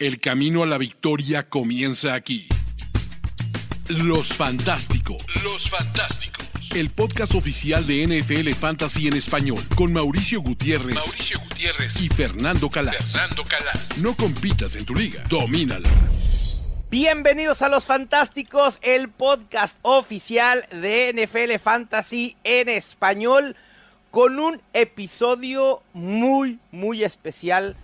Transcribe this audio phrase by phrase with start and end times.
[0.00, 2.48] El camino a la victoria comienza aquí.
[3.86, 5.22] Los Fantásticos.
[5.44, 6.48] Los Fantásticos.
[6.74, 10.94] El podcast oficial de NFL Fantasy en español con Mauricio Gutiérrez.
[10.94, 13.12] Mauricio Gutiérrez y Fernando Calas.
[13.12, 13.98] Fernando Calas.
[13.98, 15.90] No compitas en tu liga, domínala.
[16.90, 23.54] Bienvenidos a Los Fantásticos, el podcast oficial de NFL Fantasy en español
[24.10, 27.76] con un episodio muy, muy especial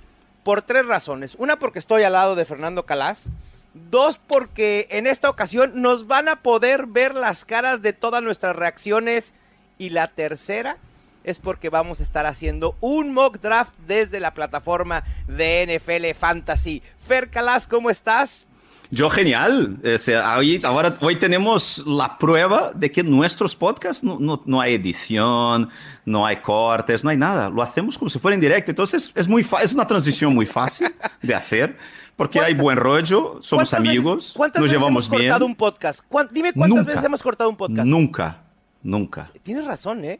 [0.47, 1.35] por tres razones.
[1.41, 3.31] Una porque estoy al lado de Fernando Calas.
[3.75, 8.55] Dos porque en esta ocasión nos van a poder ver las caras de todas nuestras
[8.55, 9.35] reacciones.
[9.77, 10.77] Y la tercera
[11.25, 16.81] es porque vamos a estar haciendo un mock draft desde la plataforma de NFL Fantasy.
[17.05, 18.47] Fer Calas, ¿cómo estás?
[18.91, 19.79] Yo genial.
[19.85, 24.61] O sea, hoy, ahora, hoy tenemos la prueba de que nuestros podcasts no, no, no,
[24.61, 25.69] hay edición,
[26.05, 27.49] no hay cortes, no hay nada.
[27.49, 28.71] Lo hacemos como si fuera en directo.
[28.71, 31.77] Entonces es, muy es una transición muy fácil de hacer.
[32.17, 35.31] Porque hay buen rollo, somos amigos, ¿cuántas nos veces llevamos hemos bien.
[35.31, 36.01] cortado un podcast?
[36.09, 36.89] ¿Cuán- Dime cuántas Nunca.
[36.91, 37.87] veces hemos cortado un podcast.
[37.87, 38.43] Nunca,
[38.83, 39.31] nunca.
[39.43, 40.19] Tienes razón, ¿eh?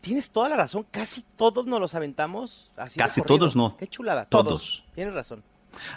[0.00, 0.86] Tienes toda la razón.
[0.92, 2.98] Casi todos nos los aventamos así.
[3.00, 3.36] de Casi corrido.
[3.38, 3.76] todos no.
[3.76, 4.26] Qué chulada.
[4.26, 4.44] Todos.
[4.44, 4.84] Todos.
[4.94, 5.42] Tienes razón.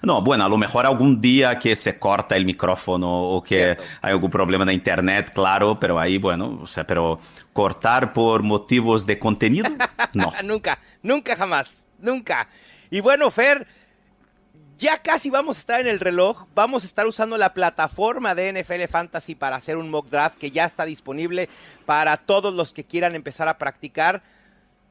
[0.03, 3.83] No, bueno, a lo mejor algún día que se corta el micrófono o que Cierto.
[4.01, 7.19] hay algún problema de internet, claro, pero ahí, bueno, o sea, pero
[7.53, 9.69] cortar por motivos de contenido,
[10.13, 10.31] no.
[10.43, 12.47] nunca, nunca jamás, nunca.
[12.89, 13.67] Y bueno, Fer,
[14.81, 16.45] ya casi vamos a estar en el reloj.
[16.55, 20.49] Vamos a estar usando la plataforma de NFL Fantasy para hacer un mock draft que
[20.49, 21.49] ya está disponible
[21.85, 24.23] para todos los que quieran empezar a practicar.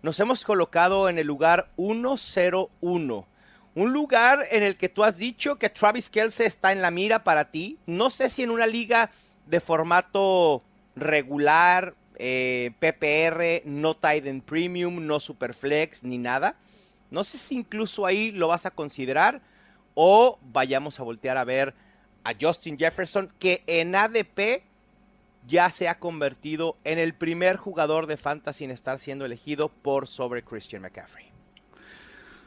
[0.02, 3.26] Nos hemos colocado en el lugar 101.
[3.74, 7.22] Un lugar en el que tú has dicho que Travis Kelce está en la mira
[7.22, 7.78] para ti.
[7.86, 9.10] No sé si en una liga
[9.46, 10.62] de formato
[10.96, 16.56] regular, eh, PPR, no tight end premium, no superflex, ni nada.
[17.10, 19.40] No sé si incluso ahí lo vas a considerar
[19.94, 21.74] o vayamos a voltear a ver
[22.24, 24.62] a Justin Jefferson, que en ADP
[25.46, 30.06] ya se ha convertido en el primer jugador de fantasy en estar siendo elegido por
[30.06, 31.26] sobre Christian McCaffrey.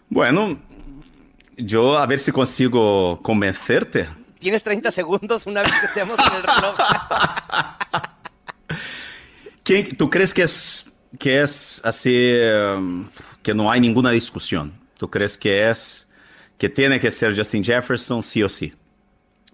[0.10, 0.60] Bueno,
[1.58, 4.10] yo a ver si consigo convencerte.
[4.40, 6.78] Tienes 30 segundos una vez que estemos en el reloj.
[9.64, 12.34] ¿Quién- ¿Tú crees que es, que es así,
[12.78, 13.08] um,
[13.42, 14.74] que no hay ninguna discusión?
[14.98, 16.10] ¿Tú crees que es,
[16.58, 18.74] que tiene que ser Justin Jefferson sí o sí?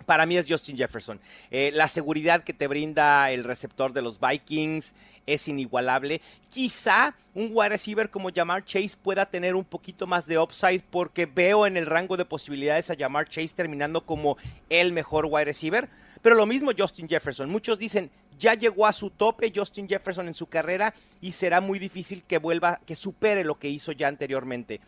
[0.09, 1.19] Para mí es Justin Jefferson.
[1.51, 4.95] Eh, la seguridad que te brinda el receptor de los Vikings
[5.27, 6.19] es inigualable.
[6.49, 11.27] Quizá un wide receiver como Jamar Chase pueda tener un poquito más de upside porque
[11.27, 14.37] veo en el rango de posibilidades a Jamar Chase terminando como
[14.71, 15.87] el mejor wide receiver.
[16.23, 17.47] Pero lo mismo Justin Jefferson.
[17.47, 18.09] Muchos dicen,
[18.39, 22.39] ya llegó a su tope Justin Jefferson en su carrera y será muy difícil que
[22.39, 24.81] vuelva, que supere lo que hizo ya anteriormente.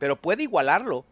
[0.00, 1.04] Pero puede igualarlo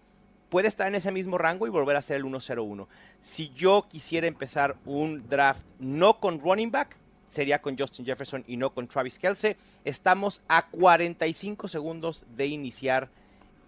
[0.53, 2.87] puede estar en ese mismo rango y volver a ser el 1-0-1.
[3.23, 6.95] Si yo quisiera empezar un draft no con running back,
[7.27, 9.57] sería con Justin Jefferson y no con Travis Kelce.
[9.87, 13.09] Estamos a 45 segundos de iniciar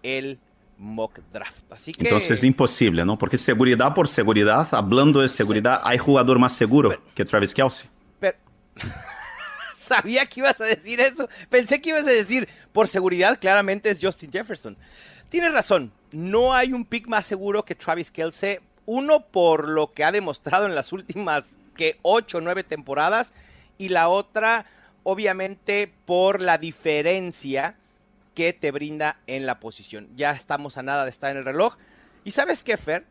[0.03, 0.37] el
[0.77, 1.71] mock draft.
[1.71, 3.17] Así que Entonces es imposible, ¿no?
[3.17, 7.89] Porque seguridad por seguridad, hablando de seguridad, hay jugador más seguro Pero- que Travis Kelsey.
[8.19, 8.37] pero-
[9.75, 11.27] sabía que ibas a decir eso.
[11.49, 14.77] Pensé que ibas a decir, por seguridad, claramente es Justin Jefferson.
[15.29, 18.61] Tienes razón, no hay un pick más seguro que Travis Kelce.
[18.85, 23.33] Uno, por lo que ha demostrado en las últimas que 8 o 9 temporadas.
[23.77, 24.65] Y la otra,
[25.03, 27.75] obviamente, por la diferencia
[28.33, 30.07] que te brinda en la posición.
[30.15, 31.75] Ya estamos a nada de estar en el reloj.
[32.23, 33.05] ¿Y sabes qué, Fer?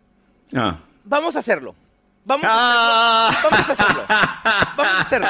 [0.55, 0.81] Ah.
[1.05, 1.75] Vamos a hacerlo.
[2.25, 3.51] Vamos a hacerlo.
[3.51, 4.05] Vamos a hacerlo.
[4.77, 5.29] Vamos a hacerlo.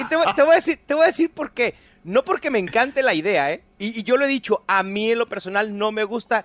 [0.00, 1.74] Y te, voy- te voy a decir, te voy a decir por qué.
[2.04, 3.62] No porque me encante la idea, ¿eh?
[3.78, 6.44] Y, y yo lo he dicho, a mí en lo personal no me gusta.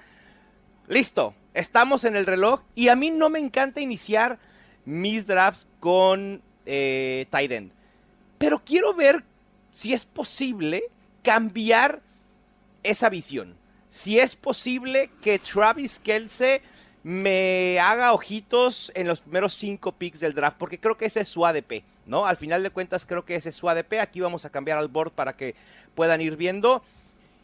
[0.88, 4.38] Listo, estamos en el reloj y a mí no me encanta iniciar
[4.86, 7.72] mis drafts con eh, tight end.
[8.38, 9.24] Pero quiero ver
[9.72, 10.84] si es posible
[11.22, 12.02] cambiar
[12.84, 13.56] esa visión.
[13.90, 16.62] Si es posible que Travis Kelce
[17.04, 21.30] me haga ojitos en los primeros cinco picks del draft, porque creo que ese es
[21.30, 22.26] su ADP, ¿no?
[22.26, 24.00] Al final de cuentas creo que ese es su ADP.
[24.02, 25.56] Aquí vamos a cambiar al board para que
[25.96, 26.82] puedan ir viendo.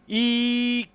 [0.07, 0.89] Y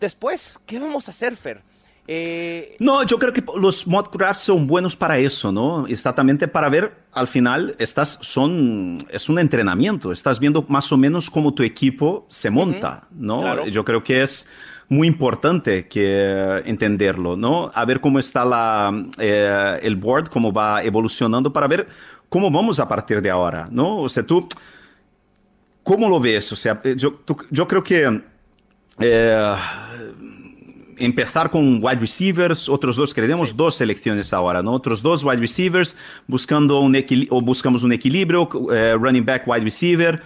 [0.00, 1.62] después, ¿qué vamos a hacer, Fer?
[2.08, 5.86] Eh, No, yo creo que los mock drafts son buenos para eso, ¿no?
[5.86, 11.30] Exactamente para ver, al final, estás, son, es un entrenamiento, estás viendo más o menos
[11.30, 13.38] cómo tu equipo se monta, ¿no?
[13.38, 13.66] claro.
[13.66, 14.48] Yo creo que es
[14.88, 17.70] muy importante que entenderlo, ¿no?
[17.74, 21.86] A ver cómo está la, eh, el board, cómo va evolucionando para ver
[22.28, 23.98] cómo vamos a partir de ahora, ¿no?
[23.98, 24.48] O sea, tú,
[25.84, 26.50] ¿cómo lo ves?
[26.52, 28.22] O sea, yo, tú- yo creo que...
[28.98, 29.54] eh,
[31.00, 34.72] empezar con wide receivers, otros dos, queremos dos selecciones ahora, ¿no?
[34.72, 35.96] Otros dos wide receivers,
[36.26, 36.96] buscando un
[37.30, 40.22] o buscamos un equilibrio, eh, running back, wide receiver.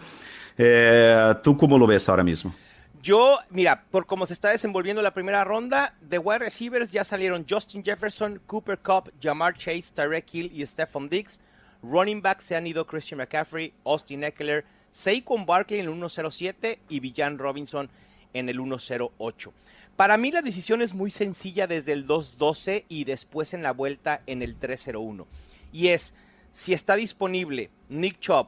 [0.58, 2.54] Eh, ¿Tú cómo lo ves ahora mismo?
[3.02, 7.44] Yo, mira, por cómo se está desenvolviendo la primera ronda, de wide receivers ya salieron
[7.48, 11.40] Justin Jefferson, Cooper Cup, Jamar Chase, Tyreek Hill y Stephon Diggs.
[11.82, 17.00] Running back se han ido Christian McCaffrey, Austin Eckler, Saquon Barkley en el 107 y
[17.00, 17.90] Villan Robinson
[18.34, 19.52] en el 108.
[19.96, 24.22] Para mí la decisión es muy sencilla desde el 212 y después en la vuelta
[24.26, 25.26] en el 301.
[25.72, 26.14] Y es
[26.52, 28.46] si está disponible Nick Chubb,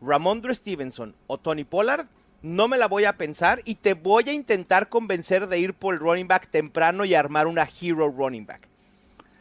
[0.00, 2.08] Ramondre Stevenson o Tony Pollard,
[2.42, 5.94] no me la voy a pensar y te voy a intentar convencer de ir por
[5.94, 8.68] el running back temprano y armar una hero running back.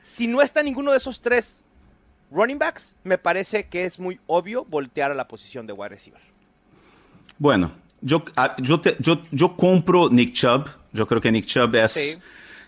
[0.01, 1.63] Si no está ninguno de esos tres
[2.31, 6.21] running backs, me parece que es muy obvio voltear a la posición de wide receiver.
[7.37, 7.71] Bueno,
[8.05, 10.69] yo, ah, yo, yo, yo compro Nick Chubb.
[10.93, 12.19] Yo creo que Nick Chubb es...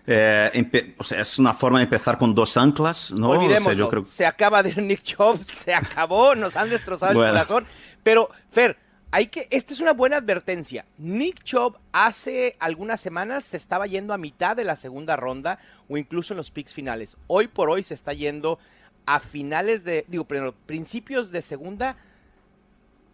[0.09, 3.33] Eh, o sea, es una forma de empezar con dos anclas, ¿no?
[3.73, 4.03] Yo creo...
[4.03, 7.65] se acaba de Nick Chubb, se acabó, nos han destrozado el corazón.
[8.03, 8.77] Pero, Fer,
[9.11, 10.85] hay que, esta es una buena advertencia.
[10.97, 15.97] Nick Chubb hace algunas semanas se estaba yendo a mitad de la segunda ronda o
[15.97, 17.17] incluso en los picks finales.
[17.27, 18.59] Hoy por hoy se está yendo
[19.05, 21.97] a finales de, digo, primero, principios de segunda,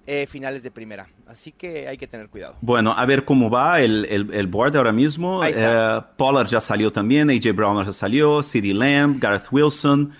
[0.05, 1.07] eh, finales de primera.
[1.27, 2.55] Así que hay que tener cuidado.
[2.61, 5.43] Bueno, a ver cómo va el, el, board ahora mismo.
[5.43, 10.13] Eh, Pollard ya salió también, AJ Brown ya salió, CD Lamb, Gareth Wilson.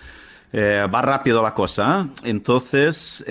[0.52, 2.08] Eh, va rápido la cosa.
[2.22, 3.24] Entonces...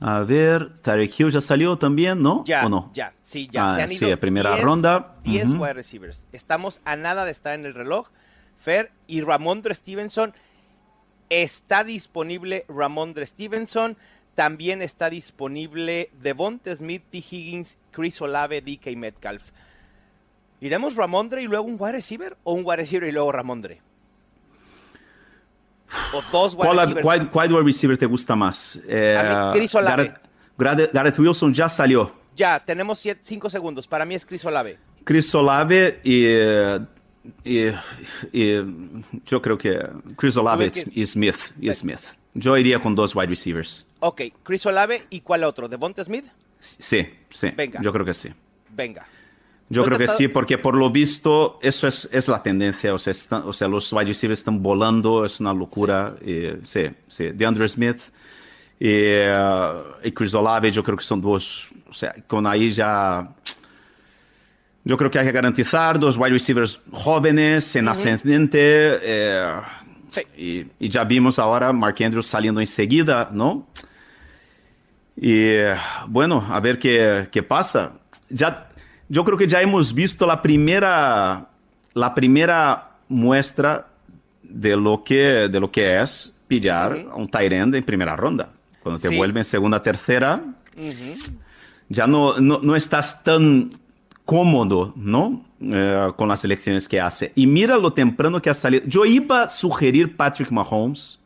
[0.00, 2.42] A ver, Tarek Hill ya salió también, ¿no?
[2.46, 2.90] Ya, ¿O no?
[2.94, 3.74] ya, sí, ya.
[3.74, 5.14] se ah, han ido sí, primera ronda.
[5.24, 6.24] 10 wide receivers.
[6.32, 8.08] Estamos a nada de estar en el reloj.
[8.56, 10.32] Fer y Ramondre Stevenson.
[11.28, 13.98] Está disponible Ramondre Stevenson.
[14.40, 17.18] También está disponible Devonta Smith, T.
[17.18, 19.50] Higgins, Chris Olave, DK Metcalf.
[20.62, 22.38] ¿Iremos Ramondre y luego un wide receiver?
[22.44, 23.82] ¿O un wide receiver y luego Ramondre?
[26.14, 27.28] O dos wide receivers.
[27.30, 28.80] ¿Cuál, wide receiver te gusta más?
[28.88, 30.14] Eh, Chris Olave.
[30.56, 32.10] Gareth, Wilson ya salió.
[32.34, 33.86] Ya, tenemos cinco segundos.
[33.86, 34.78] Para mí es Chris Olave.
[35.04, 37.66] Chris Olave y,
[39.26, 42.00] yo creo que Chris Olave y Smith, y Smith.
[42.34, 43.86] Yo iría con dos wide receivers.
[44.00, 46.26] Ok, Chris Olave y cuál otro, ¿Devonta Smith?
[46.60, 47.50] Sí, sí.
[47.56, 47.80] Venga.
[47.82, 48.30] Yo creo que sí.
[48.70, 49.06] Venga.
[49.70, 52.92] Yo creo que sí, porque por lo visto eso es, es la tendencia.
[52.92, 56.16] O sea, o sea, los wide receivers están volando, es una locura.
[56.64, 57.28] Sí, sí.
[57.28, 58.00] De Andrew Smith
[58.80, 61.70] uh, y, Chris Olave, yo creo que son dos.
[61.88, 63.28] O sea, con ahí ya.
[64.82, 68.58] Yo creo que hay que garantizar dos wide receivers jóvenes, en ascendente.
[69.02, 69.52] Eh,
[70.36, 73.66] y, y, ya vimos ahora Mark Andrews saliendo enseguida, ¿no?
[75.16, 75.50] Y
[76.08, 77.92] bueno, a ver qué, qué pasa.
[78.28, 78.70] Ya
[79.10, 81.48] yo creo que ya hemos visto la primera,
[81.94, 83.88] la primera muestra
[84.42, 88.50] de lo que, de lo que es pillar a un tight end en primera ronda.
[88.82, 90.40] Cuando te vuelve en segunda, tercera,
[91.88, 93.70] ya no, no, estás tan
[94.30, 95.44] cómodo, ¿no?
[95.60, 97.32] Eh, con las elecciones que hace.
[97.34, 98.84] Y mira lo temprano que ha salido.
[98.86, 101.18] Yo iba a sugerir Patrick Mahomes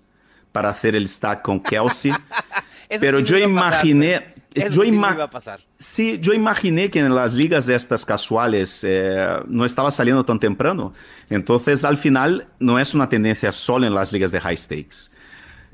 [0.53, 2.13] para hacer el stack con Kelsey,
[3.03, 5.61] pero yo imaginé, eso yo sí iba a pasar.
[5.77, 10.41] Sí, yo imaginé que en las ligas de estas casuales eh, no estaba saliendo tan
[10.41, 10.95] temprano.
[11.29, 15.11] Entonces, al final, no es una tendencia solo en las ligas de high stakes.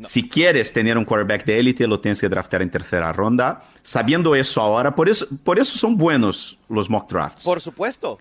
[0.04, 3.62] Si quieres tener un quarterback de élite, lo tienes que draftear en tercera ronda.
[3.82, 7.44] Sabiendo eso ahora, por eso, por eso son buenos los mock drafts.
[7.44, 8.18] Por supuesto.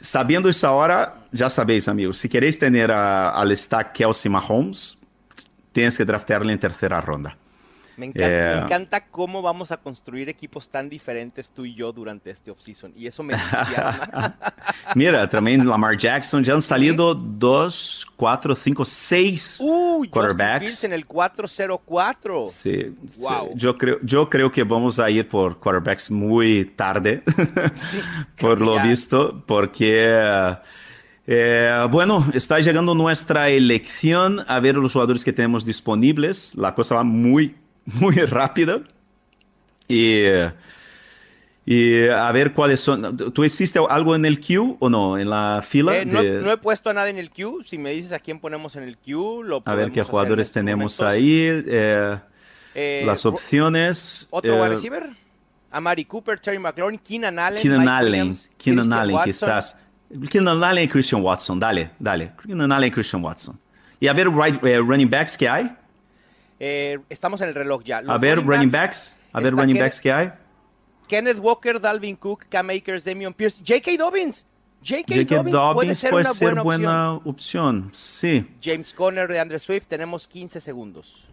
[0.00, 4.98] Sabiendo eso ahora, ya sabéis, amigos, si queréis tener al stack Kelsey Mahomes,
[5.72, 7.36] tienes que draftearle en tercera ronda.
[8.00, 12.92] Me encanta, cómo vamos a construir equipos tan diferentes tú y yo durante este offseason.
[12.96, 14.36] Y eso me entusiasma.
[14.94, 16.42] Mira, también Lamar Jackson.
[16.42, 20.84] Ya han salido dos, cuatro, cinco, seis Uy, quarterbacks.
[20.84, 22.46] en el 404.
[22.46, 23.50] Sí, wow.
[23.54, 27.22] Yo, creo, yo creo que vamos a ir por quarterbacks muy tarde,
[28.40, 30.56] por lo visto, porque...
[31.32, 36.56] Eh, bueno, está llegando nuestra elección a ver los jugadores que tenemos disponibles.
[36.56, 37.54] La cosa va muy
[37.84, 38.80] muy rápida.
[39.88, 40.22] Y,
[41.66, 43.16] y a ver cuáles son.
[43.16, 45.18] ¿Tú hiciste algo en el queue o no?
[45.18, 45.96] ¿En la fila?
[45.96, 47.64] Eh, no, he puesto a nada en el queue.
[47.64, 50.60] Si me dices a quién ponemos en el queue, lo A ver qué jugadores este
[50.60, 51.46] tenemos ahí.
[51.48, 52.18] Eh,
[52.74, 54.28] eh, las opciones.
[54.30, 55.10] ¿Otro wide receiver?
[55.72, 57.62] Amari Cooper, Terry McLaurin, Keenan Allen.
[57.62, 58.36] Keenan Allen.
[58.58, 59.78] Keenan Allen, quizás.
[60.28, 61.60] Keenan Allen y Christian Watson.
[61.60, 62.32] Dale, dale.
[62.44, 63.58] Keenan Allen y Christian Watson.
[64.00, 65.70] Y a ver, right, running backs que hay.
[66.62, 68.02] Eh, estamos en el reloj ya.
[68.06, 69.18] a ver, running backs.
[69.32, 70.30] A ver, running backs que hay.
[71.08, 73.96] Kenneth Walker, Dalvin Cook, Cam Akers, Damian Pierce, J.K.
[73.96, 74.46] Dobbins.
[74.86, 75.42] J.K.
[75.42, 76.14] Dobbins, puede ser
[76.54, 77.90] una buena, opción.
[77.92, 78.46] Sí.
[78.62, 81.28] James Conner de Andre Swift, tenemos 15 segundos.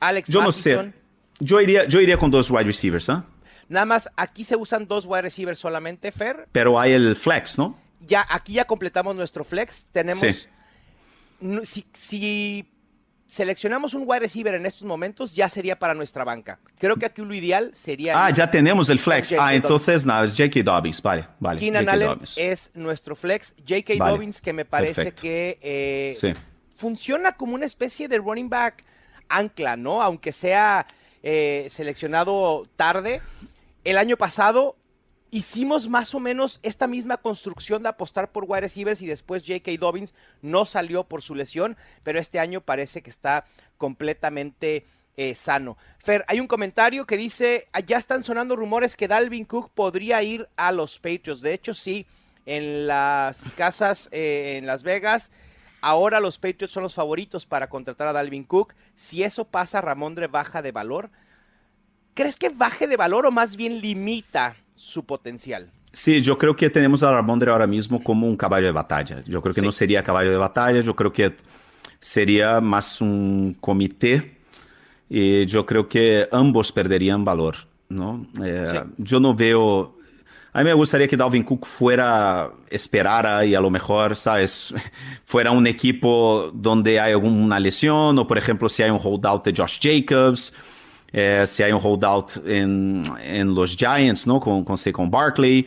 [0.00, 0.92] Alex Yo no sé.
[1.40, 3.24] Yo iría, yo iría con dos wide receivers, ¿ah?
[3.68, 6.48] Nada más, aquí se usan dos wide receivers solamente, Fer.
[6.52, 7.76] Pero hay el flex, ¿no?
[8.00, 9.88] Ya, aquí ya completamos nuestro flex.
[9.92, 10.48] Tenemos.
[11.62, 12.66] Si, si
[13.28, 16.58] seleccionamos un wide receiver en estos momentos, ya sería para nuestra banca.
[16.78, 18.24] Creo que aquí lo ideal sería.
[18.24, 19.34] Ah, ya tenemos el flex.
[19.38, 20.62] Ah, entonces nada, es J.K.
[20.62, 21.00] Dobbins.
[21.02, 21.60] Vale, vale.
[21.60, 23.54] Keenan Allen es nuestro flex.
[23.68, 23.94] J.K.
[24.04, 26.34] Dobbins, que me parece que eh,
[26.76, 28.82] funciona como una especie de running back
[29.28, 30.00] ancla, ¿no?
[30.00, 30.86] Aunque sea
[31.22, 33.20] eh, seleccionado tarde.
[33.84, 34.76] El año pasado
[35.30, 39.72] hicimos más o menos esta misma construcción de apostar por wide receivers y después J.K.
[39.78, 43.44] Dobbins no salió por su lesión, pero este año parece que está
[43.76, 45.76] completamente eh, sano.
[45.98, 50.22] Fer, hay un comentario que dice, ah, ya están sonando rumores que Dalvin Cook podría
[50.22, 51.40] ir a los Patriots.
[51.40, 52.06] De hecho, sí,
[52.46, 55.30] en las casas eh, en Las Vegas.
[55.80, 58.74] Ahora los Patriots son los favoritos para contratar a Dalvin Cook.
[58.96, 61.10] Si eso pasa, Ramondre baja de valor.
[62.14, 65.70] ¿Crees que baje de valor o más bien limita su potencial.
[65.92, 69.20] Sí, yo creo que tenemos a Ramondre ahora mismo como un caballo de batalla.
[69.22, 71.36] Yo creo que no sería caballo de batalla, yo creo que
[72.00, 74.38] sería más un comité
[75.08, 77.56] y yo creo que ambos perderían valor.
[77.88, 78.26] ¿no?
[78.42, 79.96] Eh, yo no veo...
[80.52, 84.74] A mí me gustaría que Dalvin Cook fuera, esperara y a lo mejor, ¿sabes?
[85.24, 89.54] Fuera un equipo donde hay alguna lesión o, por ejemplo, si hay un holdout de
[89.54, 90.54] Josh Jacobs
[91.12, 94.38] eh, si hay un holdout en, en, los Giants, ¿no?
[94.38, 95.66] Con, con Saquon Barkley.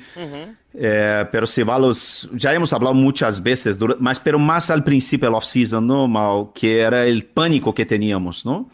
[0.73, 2.29] eh, pero si va los...
[2.33, 6.07] Ya hemos hablado muchas veces, mas, pero más al principio del off-season, ¿no?
[6.07, 8.69] Mal, que era el pánico que teníamos, ¿no?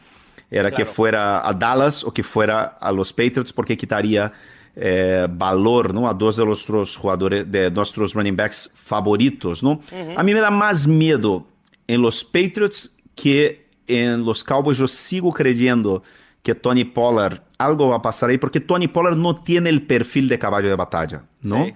[0.49, 0.75] Era claro.
[0.77, 4.31] que fuera a Dallas o que fuera a los Patriots porque quitaría
[4.75, 6.07] eh, valor, ¿no?
[6.07, 9.81] A dos de nuestros jugadores, de nuestros running backs favoritos, ¿no?
[10.15, 11.45] A mí me da más miedo
[11.87, 14.77] en los Patriots que en los Cowboys.
[14.77, 16.03] Yo sigo creyendo
[16.47, 20.29] que Tony Pollard, algo va a pasar ahí, porque Tony Pollard no tiene el perfil
[20.29, 21.65] de caballo de batalla, ¿no?
[21.65, 21.75] Sí.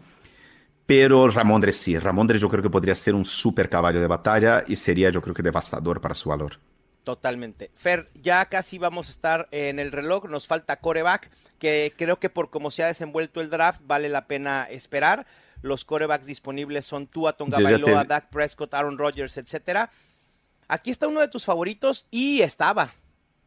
[0.85, 4.77] Pero Ramondre sí, Ramondre yo creo que podría ser un super caballo de batalla y
[4.77, 6.57] sería yo creo que devastador para su valor.
[7.03, 7.69] Totalmente.
[7.75, 12.29] Fer, ya casi vamos a estar en el reloj, nos falta coreback, que creo que
[12.29, 15.27] por cómo se ha desenvuelto el draft vale la pena esperar.
[15.61, 18.07] Los corebacks disponibles son Tua Tonga Bailoa, te...
[18.07, 19.91] Dak Prescott, Aaron Rodgers, etcétera.
[20.69, 22.93] Aquí está uno de tus favoritos y estaba,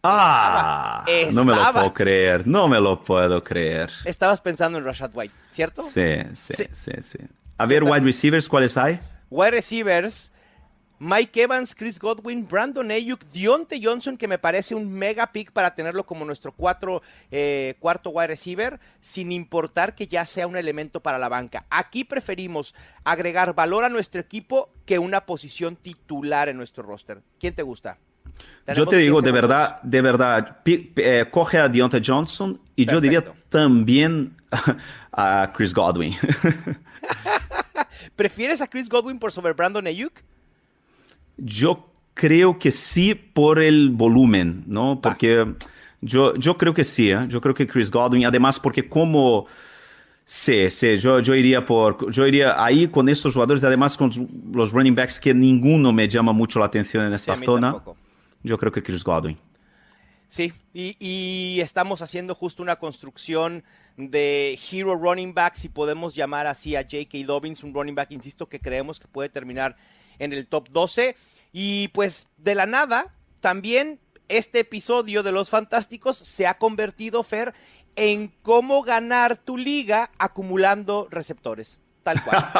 [0.06, 1.32] Ah, Estaba.
[1.32, 3.90] no me lo puedo creer, no me lo puedo creer.
[4.04, 5.82] Estabas pensando en Rashad White, ¿cierto?
[5.82, 6.92] Sí, sí, sí, sí.
[7.00, 7.18] sí.
[7.56, 9.00] A ver, wide receivers, ¿cuáles hay?
[9.30, 10.30] Wide receivers,
[10.98, 15.74] Mike Evans, Chris Godwin, Brandon Ayuk, Dionte Johnson, que me parece un mega pick para
[15.74, 21.00] tenerlo como nuestro cuatro, eh, cuarto wide receiver, sin importar que ya sea un elemento
[21.00, 21.64] para la banca.
[21.70, 27.22] Aquí preferimos agregar valor a nuestro equipo que una posición titular en nuestro roster.
[27.40, 27.98] ¿Quién te gusta?
[28.74, 32.92] Yo te digo, de verdad, de verdad, eh, coge a Deontay Johnson y Perfecto.
[32.94, 34.34] yo diría también
[35.12, 36.16] a Chris Godwin.
[38.16, 40.12] ¿Prefieres a Chris Godwin por sobre Brandon Ayuk?
[41.36, 45.00] Yo creo que sí por el volumen, ¿no?
[45.02, 45.46] Porque
[46.00, 47.26] yo, yo creo que sí, ¿eh?
[47.28, 49.46] yo creo que Chris Godwin, además porque como...
[50.26, 54.10] Sí, sí, yo, yo, iría por, yo iría ahí con estos jugadores, además con
[54.54, 57.72] los running backs que ninguno me llama mucho la atención en esta sí, zona.
[57.72, 57.98] Tampoco.
[58.44, 59.38] Yo creo que Chris Godwin.
[60.28, 63.64] Sí, y, y, estamos haciendo justo una construcción
[63.96, 67.18] de hero running back, si podemos llamar así a J.K.
[67.26, 69.76] Dobbins, un running back, insisto, que creemos que puede terminar
[70.18, 71.16] en el top 12.
[71.52, 77.54] Y pues de la nada, también este episodio de Los Fantásticos se ha convertido, Fer,
[77.96, 81.78] en cómo ganar tu liga acumulando receptores.
[82.02, 82.50] Tal cual.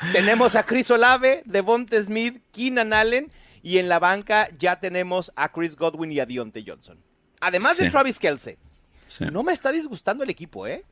[0.12, 3.30] Tenemos a Chris Olave, Devonte Smith, Keenan Allen
[3.64, 6.98] y en la banca ya tenemos a Chris Godwin y a Dionte Johnson.
[7.40, 7.84] Además sí.
[7.84, 8.56] de Travis Kelsey.
[9.06, 9.24] Sí.
[9.32, 10.84] No me está disgustando el equipo, ¿eh?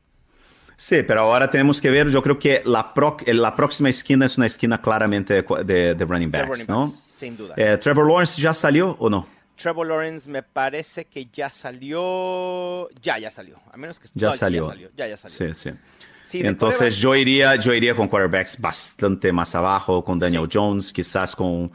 [0.76, 4.38] Sí, pero ahora tenemos que ver, yo creo que la, pro, la próxima esquina es
[4.38, 6.87] una esquina claramente de, de, de running backs, running ¿no?
[6.87, 7.55] Sin duda.
[7.57, 9.29] Eh, ¿Trevor Lawrence ya salió o no?
[9.55, 14.33] Trevor Lawrence me parece que ya salió, ya, ya salió, a menos que ya, no,
[14.33, 14.64] salió.
[14.64, 15.37] ya salió, ya, ya salió.
[15.37, 15.76] Sí, sí.
[16.23, 20.59] Sí, Entonces yo iría, yo iría con quarterbacks bastante más abajo, con Daniel sí.
[20.59, 21.71] Jones, quizás con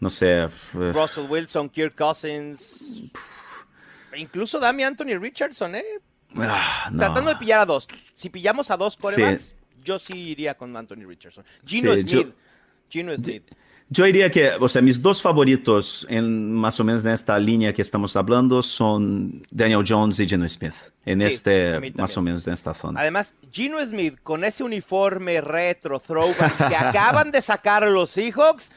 [0.00, 0.48] no sé.
[0.72, 3.02] Russell Wilson, Kirk Cousins.
[4.16, 5.84] Incluso Dami Anthony Richardson, ¿eh?
[6.36, 6.98] Ah, no.
[6.98, 7.86] Tratando de pillar a dos.
[8.14, 9.54] Si pillamos a dos corebacks, sí.
[9.84, 11.44] yo sí iría con Anthony Richardson.
[11.64, 12.12] Gino sí, Smith.
[12.12, 12.32] Yo...
[12.88, 13.44] Gino Smith.
[13.92, 17.72] Yo diría que, o sea, mis dos favoritos en más o menos en esta línea
[17.74, 20.74] que estamos hablando son Daniel Jones y Gino Smith.
[21.04, 23.00] En Sí, este, más o menos en esta zona.
[23.00, 28.70] Además, Gino Smith con ese uniforme retro throwback que acaban de sacar los Seahawks,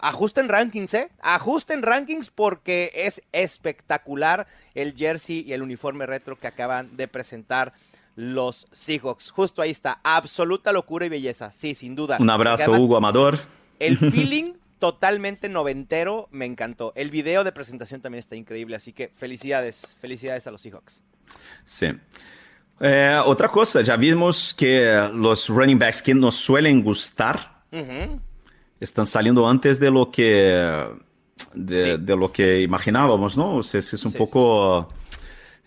[0.00, 1.10] ajusten rankings, ¿eh?
[1.20, 7.72] Ajusten rankings porque es espectacular el jersey y el uniforme retro que acaban de presentar
[8.16, 9.30] los Seahawks.
[9.30, 12.16] Justo ahí está, absoluta locura y belleza, sí, sin duda.
[12.18, 13.38] Un abrazo, además, Hugo Amador.
[13.78, 16.92] El feeling totalmente noventero me encantó.
[16.96, 21.02] El video de presentación también está increíble, así que felicidades, felicidades a los Seahawks.
[21.64, 21.88] Sí.
[22.80, 27.56] Eh, otra cosa, ya vimos que los running backs que nos suelen gustar.
[28.80, 30.86] Están saliendo antes de lo que
[31.54, 31.96] de, Sí.
[31.98, 33.56] de lo que imaginábamos, ¿no?
[33.56, 34.88] O sea, es, un Sí, poco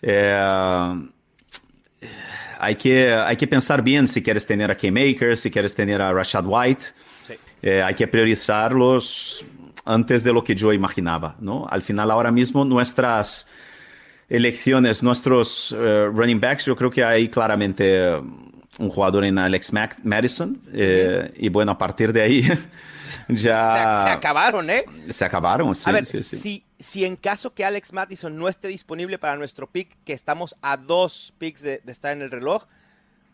[0.02, 0.36] eh,
[2.58, 6.12] hay que hay que pensar bien si quieres tener a K-Maker, si quieres tener a
[6.12, 6.86] Rashad White.
[7.62, 9.44] Eh, hay que priorizarlos
[9.84, 11.66] antes de lo que yo imaginaba, ¿no?
[11.68, 13.46] Al final, ahora mismo, nuestras
[14.28, 18.18] elecciones, nuestros eh, running backs, yo creo que hay claramente
[18.80, 20.60] un jugador en Alex Mac- Madison.
[20.72, 22.42] eh, Y bueno, a partir de ahí
[23.28, 24.84] ya Se, se acabaron, ¿eh?
[25.10, 25.74] se acabaron.
[25.76, 26.36] Sí, a ver, sí, sí.
[26.36, 30.56] Si, si en caso que Alex Mattison no esté disponible para nuestro pick, que estamos
[30.62, 32.64] a dos picks de, de estar en el reloj,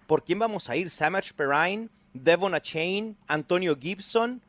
[0.07, 0.91] ¿por quién vamos a ir?
[0.91, 4.41] Samach Perrine, Devon Achain, Antonio Gibson.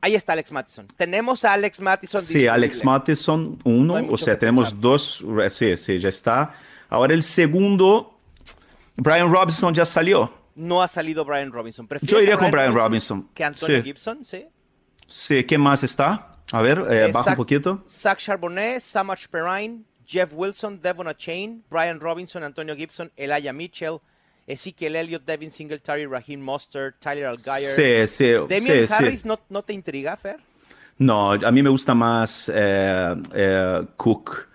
[0.00, 0.86] Ahí está Alex Mattison.
[0.96, 2.50] Tenemos a Alex Mattison Sí, disponible.
[2.50, 4.80] Alex Matheson, uno, No o sea, tenemos pensar.
[4.80, 6.54] dos, eh, sí, sí, ya está.
[6.88, 8.15] Ahora el segundo,
[8.96, 10.32] Brian Robinson ya salió.
[10.54, 11.86] No ha salido Brian Robinson.
[11.86, 13.28] ¿Prefieres Yo iría con Brian Robinson.
[13.34, 13.82] Que Antonio Sí.
[13.84, 14.46] Gibson, sí.
[15.06, 16.36] Sí, ¿qué más está?
[16.52, 17.84] A ver, eh, Eh, baja un Zach- poquito.
[17.88, 23.98] Zach Charbonnet, Samach Perrine, Jeff Wilson, Devon Achain, Brian Robinson, Antonio Gibson, Elijah Mitchell,
[24.46, 27.58] Ezekiel Elliott, Devin Singletary, Raheem Mostert, Tyler Algier.
[27.58, 29.28] Sí, sí, Damian sí, Harris, sí.
[29.28, 30.38] ¿no, ¿no te intriga, Fer?
[30.98, 34.48] No, a mí me gusta más eh, Cook.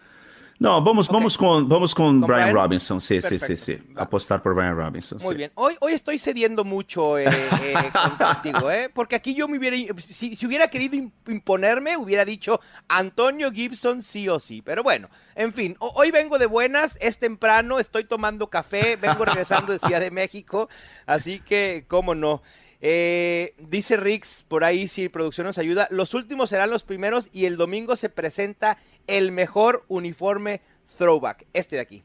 [0.61, 2.55] No, vamos, vamos con, vamos con, ¿Con Brian, Brian?
[2.55, 3.01] Robinson.
[3.01, 3.79] Sí, sí, sí, sí.
[3.97, 4.03] Va.
[4.03, 5.17] Apostar por Brian Robinson.
[5.23, 5.35] Muy sí.
[5.37, 5.51] bien.
[5.55, 8.87] Hoy, hoy estoy cediendo mucho eh, eh, con- contigo, ¿eh?
[8.93, 9.75] Porque aquí yo me hubiera.
[10.07, 14.61] Si, si hubiera querido im- imponerme, hubiera dicho Antonio Gibson sí o sí.
[14.61, 19.25] Pero bueno, en fin, ho- hoy vengo de buenas, es temprano, estoy tomando café, vengo
[19.25, 20.69] regresando de Ciudad de México,
[21.07, 22.43] así que, cómo no.
[22.83, 27.45] Eh, dice Rix, por ahí si producción nos ayuda, los últimos serán los primeros y
[27.45, 30.61] el domingo se presenta el mejor uniforme
[30.97, 31.45] throwback.
[31.53, 32.03] Este de aquí.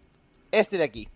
[0.50, 1.08] Este de aquí.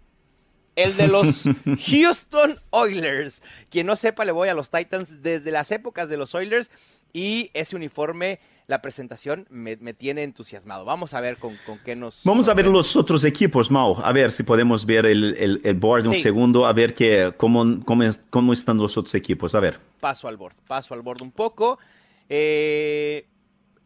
[0.77, 1.45] El de los
[1.88, 3.43] Houston Oilers.
[3.71, 6.71] Quien no sepa, le voy a los Titans desde las épocas de los Oilers.
[7.12, 8.38] Y ese uniforme,
[8.69, 10.85] la presentación, me, me tiene entusiasmado.
[10.85, 12.23] Vamos a ver con, con qué nos.
[12.25, 13.97] Vamos a ver los otros equipos, Mau.
[14.01, 17.85] A ver si podemos ver el, el, el board un segundo, a ver que, cómo,
[17.85, 19.57] cómo, cómo están los otros equipos.
[19.57, 19.81] A ver.
[19.99, 20.55] Paso al board.
[20.69, 21.81] Paso al board un poco.
[22.29, 23.27] Eh,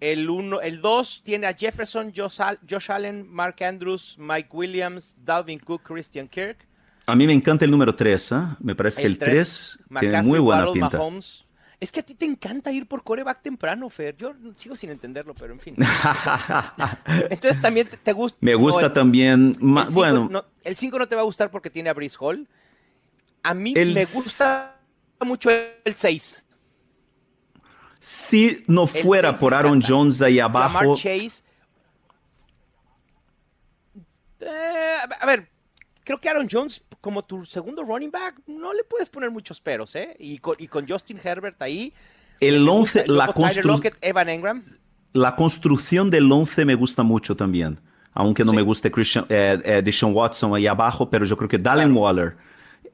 [0.01, 5.17] el 2 el dos tiene a Jefferson, Josh, Al- Josh Allen, Mark Andrews, Mike Williams,
[5.25, 6.59] Dalvin Cook, Christian Kirk.
[7.07, 8.31] A mí me encanta el número 3,
[8.61, 10.91] Me parece que el tres, 3 tiene muy buena pinta.
[10.97, 11.47] Mahomes.
[11.81, 14.17] Es que a ti te encanta ir por coreback temprano, Fer.
[14.17, 15.77] Yo sigo sin entenderlo, pero en fin.
[17.31, 18.39] Entonces también te, te gusta.
[18.41, 21.23] Me gusta no, el- también, ma- el cinco bueno, no- el 5 no te va
[21.23, 22.49] a gustar porque tiene a Brice Hall.
[23.43, 24.77] A mí El me gusta
[25.21, 26.44] mucho el 6.
[28.07, 29.89] Si no fuera por Aaron encanta.
[29.95, 31.43] Jones ahí Jamar abajo, Chase.
[34.41, 35.49] Eh, a ver,
[36.05, 39.95] creo que Aaron Jones, como tu segundo running back, no le puedes poner muchos peros,
[39.95, 40.15] ¿eh?
[40.19, 41.93] Y con, y con Justin Herbert ahí.
[42.41, 43.13] el me 11, gusta.
[43.13, 44.65] la, constru- Lockett, Evan Engram.
[45.13, 47.81] la construcción del 11 me gusta mucho también.
[48.13, 48.57] Aunque no Sí.
[48.57, 52.37] me guste Christian, eh, eh, Deshaun Watson ahí abajo, pero yo creo que Dallin Waller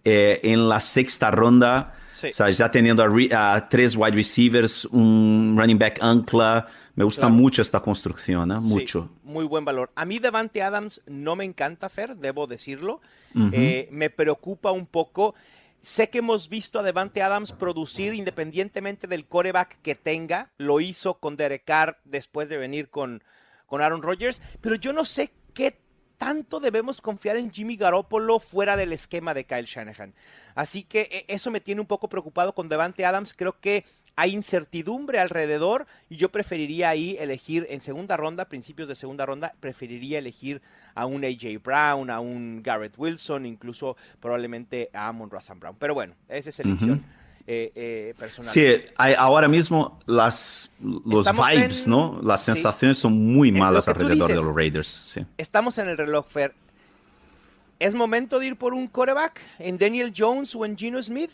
[0.05, 2.29] eh, en la sexta ronda, Sí.
[2.29, 7.05] o sea, ya teniendo a, re- a tres wide receivers, un running back ancla, me
[7.05, 7.35] gusta Claro.
[7.35, 8.57] mucho esta construcción, ¿eh?
[8.61, 9.11] Sí, mucho.
[9.23, 9.91] muy buen valor.
[9.95, 13.01] A mí Devante Adams no me encanta, Fer, debo decirlo.
[13.53, 15.35] Eh, me preocupa un poco.
[15.83, 20.51] Sé que hemos visto a Devante Adams producir independientemente del coreback que tenga.
[20.59, 23.23] Lo hizo con Derek Carr después de venir con,
[23.67, 24.43] con Aaron Rodgers.
[24.61, 25.79] Pero yo no sé qué
[26.21, 30.13] tanto debemos confiar en Jimmy Garoppolo fuera del esquema de Kyle Shanahan.
[30.55, 33.33] Así que eh, eso me tiene un poco preocupado con Devante Adams.
[33.33, 38.97] Creo que hay incertidumbre alrededor y yo preferiría ahí elegir en segunda ronda, principios de
[38.97, 40.61] segunda ronda, preferiría elegir
[40.95, 45.77] a un AJ Brown, a un Garrett Wilson, incluso probablemente a Amon Razan Brown.
[45.79, 47.03] Pero bueno, esa es elección
[47.53, 48.49] eh, eh, personal.
[48.49, 48.65] Sí,
[48.97, 52.21] hay- ahora mismo las, los Estamos vibes, en- ¿no?
[52.23, 52.53] Las sí.
[52.53, 54.37] sensaciones son muy malas alrededor de dices.
[54.37, 54.87] los Raiders.
[54.89, 55.27] Sí.
[55.37, 56.55] Estamos en el reloj, Fer.
[57.81, 61.31] ¿Es momento de ir por un coreback en Daniel Jones o en Gino Smith?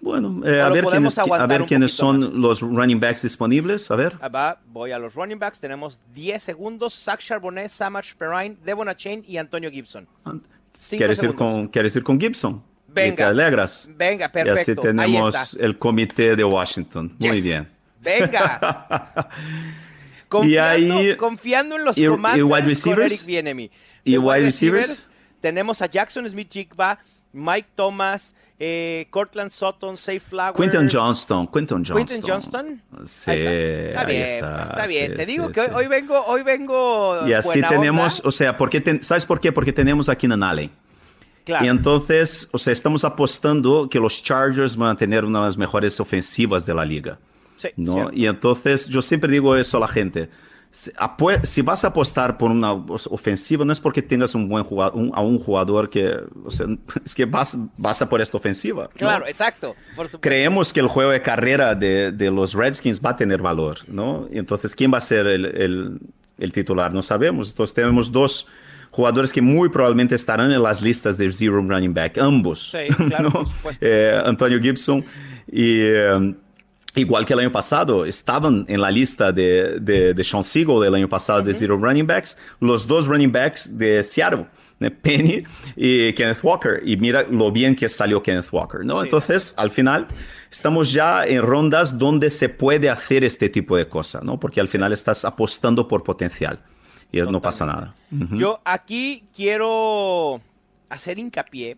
[0.00, 3.90] Bueno, eh, a ver, quiénes, a ver quiénes son los running backs disponibles.
[3.90, 4.16] A ver.
[4.20, 5.58] Ah, va, voy a los running backs.
[5.58, 6.94] Tenemos 10 segundos.
[6.94, 10.06] Zach Charbonnet, Samach Perrine, Devon Chain y Antonio Gibson.
[10.90, 12.62] ¿Quieres ir, con, ¿Quieres ir con Gibson?
[13.02, 13.16] Venga.
[13.16, 13.88] te alegras.
[13.96, 14.72] Venga, perfecto.
[14.72, 17.14] Y así tenemos el comité de Washington.
[17.18, 17.66] Muy bien.
[18.00, 19.28] Venga.
[20.28, 23.26] confiando, confiando, en los y, comandos y wide receivers.
[24.04, 25.08] Y wide receivers.
[25.40, 26.98] Tenemos a Jackson Smith Jigba,
[27.32, 30.56] Mike Thomas, eh, Cortland Sutton, Safe Flowers.
[30.56, 32.06] Quinton Johnston, Quinton Johnston.
[32.06, 32.82] Quinton Johnston.
[33.06, 34.04] Sí, está.
[34.04, 35.14] bien, está, bien.
[35.14, 37.26] Te digo que hoy vengo, hoy vengo.
[37.26, 39.52] Y así tenemos, o sea, porque ¿sabes por qué?
[39.52, 40.70] Porque tenemos aquí en Allen.
[41.48, 41.64] Claro.
[41.64, 45.56] Y entonces, o sea, estamos apostando que los Chargers van a tener una de las
[45.56, 47.18] mejores ofensivas de la liga.
[47.56, 48.10] Sí, ¿no?
[48.12, 50.28] Y entonces, yo siempre digo eso a la gente
[50.70, 55.22] si vas a apostar por una ofensiva, no es porque tengas un buen jugador, a
[55.22, 56.66] un jugador que, o sea,
[57.04, 58.88] es que vas, vas a por esta ofensiva.
[58.94, 59.74] Claro, exacto.
[60.20, 64.28] Creemos que el juego de carrera de, de, los Redskins va a tener valor, ¿no?
[64.30, 65.98] Y entonces, ¿quién va a ser el, el,
[66.38, 66.92] el, titular?
[66.92, 67.50] No sabemos.
[67.50, 68.46] Entonces, tenemos dos
[68.98, 72.70] jugadores que muy probablemente estarán en las listas de Zero Running Back, ambos.
[72.72, 73.30] Sí, claro,
[73.62, 75.04] por eh, Antonio Gibson
[75.46, 75.80] y...
[75.82, 76.34] Eh,
[76.96, 80.96] igual que el año pasado, estaban en la lista de, de, de Sean Siegel del
[80.96, 84.46] año pasado de Zero Running Backs, los dos running backs de Seattle.
[85.02, 85.44] Penny
[85.76, 86.82] y Kenneth Walker.
[86.84, 89.04] Y mira lo bien que salió Kenneth Walker, ¿no?
[89.04, 90.08] Entonces, al final,
[90.50, 94.40] estamos ya en rondas donde se puede hacer este tipo de cosas, ¿no?
[94.40, 96.58] Porque al final estás apostando por potencial
[97.12, 97.94] y no pasa nada.
[98.10, 100.40] Yo aquí quiero
[100.88, 101.76] hacer hincapié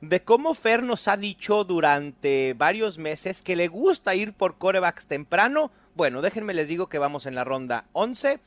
[0.00, 5.06] de cómo Fer nos ha dicho durante varios meses que le gusta ir por corebacks
[5.06, 5.70] temprano.
[5.94, 8.38] Bueno, déjenme les digo que vamos en la ronda 11.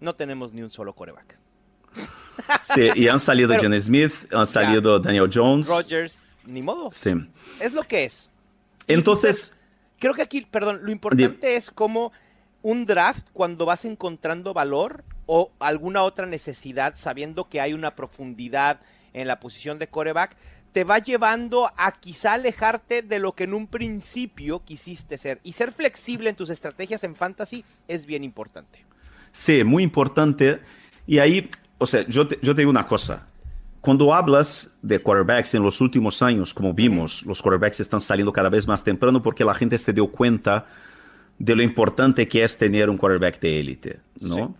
[0.00, 1.38] No tenemos ni un solo coreback.
[2.62, 5.68] Sí, y han salido Jenny Smith, han salido Daniel Jones.
[5.68, 6.90] Rogers, ni modo.
[6.90, 7.12] Sí.
[7.60, 8.30] Es lo que es.
[8.88, 9.54] Entonces.
[10.00, 12.10] creo que aquí, perdón, lo importante es cómo
[12.62, 18.80] un draft, cuando vas encontrando valor o alguna otra necesidad, sabiendo que hay una profundidad
[19.12, 20.36] en la posición de coreback,
[20.72, 25.38] te va llevando a quizá alejarte de lo que en un principio quisiste ser.
[25.42, 28.84] Y ser flexible en tus estrategias en fantasy es bien importante.
[29.32, 30.60] Sí, muy importante.
[31.06, 33.26] Y ahí, o sea, yo te, yo digo una cosa.
[33.82, 38.48] Cuando hablas de quarterbacks en los últimos años, como vimos, los quarterbacks están saliendo cada
[38.48, 40.66] vez más temprano porque la gente se dio cuenta
[41.38, 44.54] de lo importante que es tener un quarterback de élite, ¿no?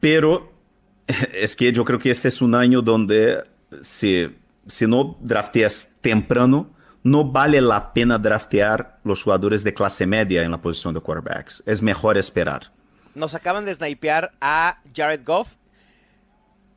[0.00, 0.52] Pero
[1.34, 3.42] es que yo creo que este es un año donde
[3.82, 4.28] si
[4.68, 6.70] si no drafteas temprano,
[7.02, 11.62] no vale la pena draftear los jugadores de clase media en la posición de quarterbacks.
[11.66, 12.70] Es mejor esperar.
[13.14, 15.54] Nos acaban de snipear a Jared Goff.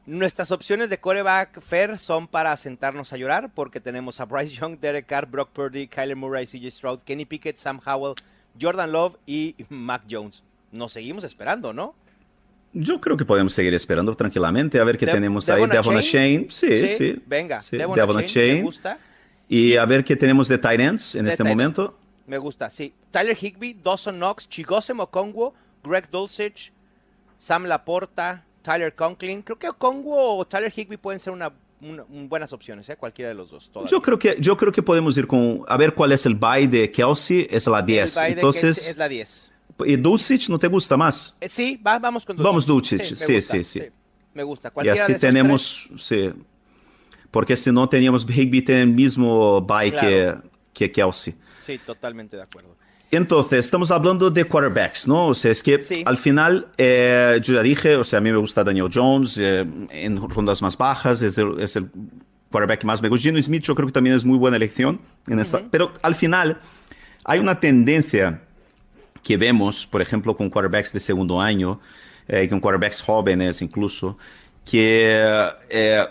[0.05, 4.79] Nuestras opciones de quarterback fair son para sentarnos a llorar porque tenemos a Bryce Young,
[4.79, 8.15] Derek Carr, Brock Purdy, Kyler Murray, CJ Stroud, Kenny Pickett, Sam Howell,
[8.59, 10.43] Jordan Love y Mac Jones.
[10.71, 11.93] Nos seguimos esperando, ¿no?
[12.73, 15.65] Yo creo que podemos seguir esperando tranquilamente a ver qué tenemos ahí.
[15.67, 17.77] Devon Shane, sí, sí, Venga, sí.
[17.77, 18.97] Devon, me gusta.
[19.49, 21.97] Y a ver qué tenemos de tight ends en este momento.
[22.25, 22.93] Me gusta, sí.
[23.11, 25.53] Tyler Higby, Dawson Knox, Chigose Okongwu,
[25.83, 26.71] Greg Dulcich,
[27.37, 29.41] Sam Laporta, Tyler Conklin.
[29.41, 31.51] Creo que Okongwu o Tyler Higby pueden ser una,
[32.29, 32.95] buenas opciones, ¿eh?
[32.95, 33.69] cualquiera de los dos.
[33.89, 36.67] Yo creo, que, yo creo que podemos ir con, a ver cuál es el buy
[36.67, 38.17] de Kelsey, es la 10.
[38.17, 39.50] Entonces, es la 10.
[39.85, 41.37] ¿Y Dulcich no te gusta más?
[41.41, 42.47] Eh, sí, vamos con Dulcich.
[42.47, 43.81] Vamos Dulcich, sí, sí, sí,
[44.33, 44.71] Me gusta.
[44.83, 46.31] y así tenemos, sí.
[47.29, 50.35] Porque si no teníamos Higby en el mismo bye que,
[50.73, 51.35] que Kelsey.
[51.59, 52.75] Sí, totalmente de acuerdo.
[53.09, 55.27] Entonces, estamos hablando de quarterbacks, ¿no?
[55.27, 58.37] O sea, es que al final, eh, yo ya dije, o sea, a mí me
[58.37, 61.89] gusta Daniel Jones eh, en rondas más bajas, es el, es el,
[62.51, 63.23] quarterback más me gusta.
[63.23, 66.59] Gino Smith yo creo que también es muy buena elección en esta, pero al final
[67.23, 68.43] hay una tendencia
[69.23, 71.79] que vemos, por ejemplo, con quarterbacks de segundo año,
[72.27, 74.17] eh, con quarterbacks jóvenes incluso,
[74.65, 76.05] que eh,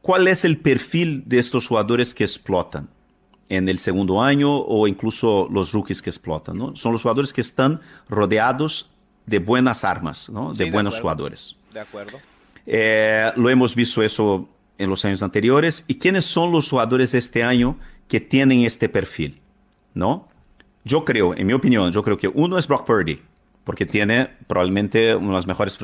[0.00, 2.88] cuál es el perfil de estos jugadores que explotan
[3.48, 6.76] en el segundo año o incluso los rookies que explotan, ¿no?
[6.76, 8.90] Son los jugadores que están rodeados
[9.24, 10.52] de buenas armas, ¿no?
[10.52, 11.56] De buenos jugadores.
[11.72, 12.18] De acuerdo.
[12.66, 15.84] Eh, lo hemos visto eso en los años anteriores.
[15.86, 19.40] ¿Y quiénes son los jugadores este año que tienen este perfil?
[19.94, 20.28] ¿No?
[20.86, 23.20] Yo creo, en mi opinión, yo creo que uno es Brock Purdy,
[23.64, 25.76] porque tiene probablemente una de las mejores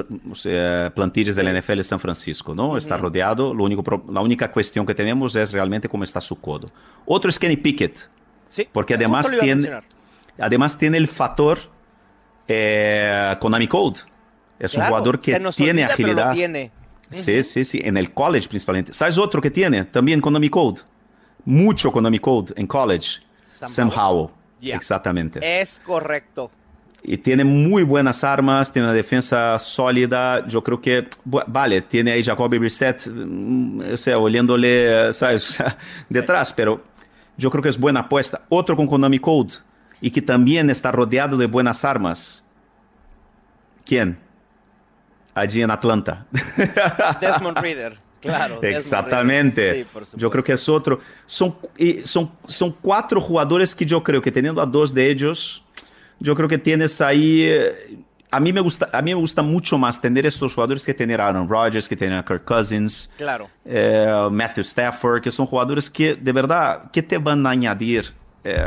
[0.95, 2.77] plantillas del NFL en San Francisco, ¿no?
[2.77, 6.71] Está rodeado, lo único, la única cuestión que tenemos es realmente cómo está su codo.
[7.05, 8.09] Otro es Kenny Pickett,
[8.49, 9.83] sí, porque además tiene,
[10.39, 11.59] además tiene el factor
[12.47, 13.99] eh, Konami Code.
[14.61, 16.33] Es un jugador que tiene agilidad.
[16.33, 16.71] Tiene.
[17.11, 18.93] Sí, sí, sí, en el college principalmente.
[18.93, 19.83] ¿Sabes otro que tiene?
[19.83, 20.81] También Konami Code.
[21.45, 23.99] mucho Konami Code en college, Sam Sam, Howell.
[23.99, 24.42] Howell.
[24.63, 24.77] Yeah.
[24.77, 25.41] Exactamente.
[25.43, 26.51] Es correcto.
[27.03, 30.47] Y tiene muy buenas armas, tiene una defensa sólida.
[30.47, 35.45] Yo creo que, vale, tiene ahí Jacoby Brissett, mm, o sea, oliéndole, ¿sabes?
[35.51, 36.85] O sea, detrás, pero
[37.37, 38.43] yo creo que es buena apuesta.
[38.51, 39.55] Otro con Konami Code
[40.01, 42.47] y que también está rodeado de buenas armas.
[43.85, 44.17] ¿Quién?
[45.35, 46.27] Allí en Atlanta.
[47.21, 47.99] Desmond Reader.
[48.23, 48.59] Claro.
[48.61, 48.83] Reader.
[50.05, 50.99] Sí, yo creo que es otro.
[51.27, 55.63] Son, y son, son cuatro jugadores que yo creo que teniendo a dos de ellos,
[56.21, 57.43] yo creo que tienes ahí.
[57.43, 57.99] eh,
[58.31, 61.21] A mí me gusta, a mí me gusta mucho más tener estos jugadores que tener
[61.21, 63.51] a Aaron Rodgers, que tener a Kirk Cousins, Claro.
[63.67, 68.15] eh, Matthew Stafford, que son jugadores que de verdad, ¿qué te van a añadir?
[68.45, 68.67] Eh,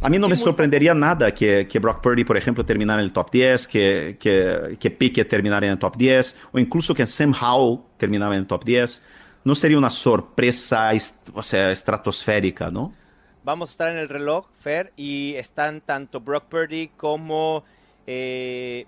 [0.00, 3.00] a mí no Sí, me muy sorprendería nada que, que Brock Purdy, por ejemplo, terminara
[3.00, 6.94] en el top 10, que, que, que Pickett terminara en el top 10, o incluso
[6.94, 9.02] que Sam Howell terminara en el top 10.
[9.44, 10.90] No sería una sorpresa
[11.34, 12.92] o sea, estratosférica, ¿no?
[13.44, 17.62] Vamos a estar en el reloj, Fer, y están tanto Brock Purdy como
[18.06, 18.86] eh,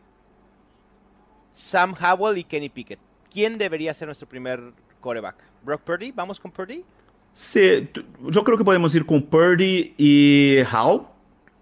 [1.52, 2.98] Sam Howell y Kenny Pickett.
[3.32, 5.36] ¿Quién debería ser nuestro primer coreback?
[5.62, 6.12] ¿Brock Purdy?
[6.12, 6.84] ¿Vamos con Purdy?
[7.32, 7.88] Sí,
[8.26, 11.02] yo creo que podemos ir con Purdy y Howell.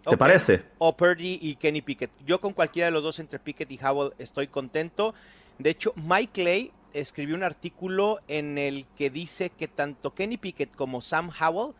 [0.08, 0.62] ¿Te parece?
[0.78, 2.10] O Purdy y Kenny Pickett.
[2.24, 5.14] Yo con cualquiera de los dos entre Pickett y Howell estoy contento.
[5.58, 10.74] De hecho, Mike Clay escribió un artículo en el que dice que tanto Kenny Pickett
[10.74, 11.74] como Sam Howell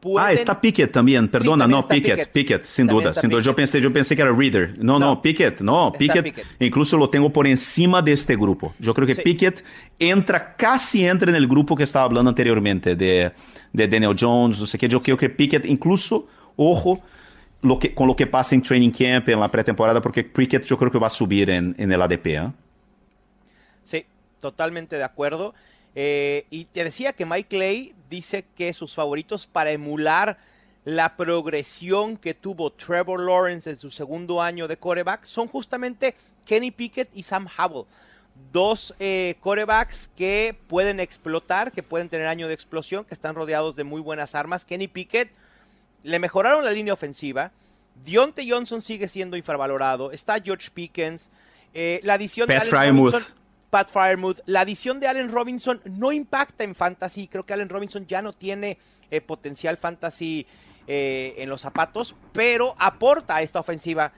[0.00, 0.28] pueden...
[0.28, 2.32] Ah, está Pickett también, perdona, también no, está Pickett, Pickett.
[2.32, 3.40] Pickett, sin También duda, está sin duda.
[3.42, 3.56] Yo Pickett.
[3.56, 4.76] pensé, yo pensé que era Reader.
[4.78, 5.22] No, no, No.
[5.22, 6.46] Pickett, no, Está Pickett, Pickett.
[6.60, 8.74] incluso lo tengo por encima de este grupo.
[8.78, 9.22] Yo creo que Sí.
[9.22, 9.64] Pickett
[9.98, 13.32] entra, casi entra en el grupo que estaba hablando anteriormente de,
[13.72, 14.88] de Daniel Jones, no sé qué.
[14.88, 17.00] Yo creo que Pickett, incluso, ojo,
[17.62, 20.78] lo que, con lo que pasa en training camp, en la pretemporada, porque Pickett yo
[20.78, 22.26] creo que va a subir en, en el ADP.
[22.26, 22.52] ¿eh?
[23.82, 24.04] Sí,
[24.40, 25.54] totalmente de acuerdo.
[25.94, 30.38] Eh, y te decía que Mike Clay dice que sus favoritos para emular
[30.84, 36.14] la progresión que tuvo Trevor Lawrence en su segundo año de coreback son justamente
[36.46, 37.86] Kenny Pickett y Sam Howell.
[38.52, 43.76] Dos eh, corebacks que pueden explotar, que pueden tener año de explosión, que están rodeados
[43.76, 44.64] de muy buenas armas.
[44.64, 45.30] Kenny Pickett
[46.04, 47.50] le mejoraron la línea ofensiva.
[48.04, 50.12] Dionte Johnson sigue siendo infravalorado.
[50.12, 51.30] Está George Pickens.
[51.74, 53.12] Eh, la adición Pat de Frymouth.
[53.12, 53.34] Robinson.
[53.70, 54.40] Pat Fryermuth.
[54.46, 57.28] La adición de Allen Robinson no impacta en fantasy.
[57.28, 58.78] Creo que Allen Robinson ya no tiene
[59.10, 60.46] eh, potencial fantasy
[60.86, 64.12] eh, en los zapatos, pero aporta a esta ofensiva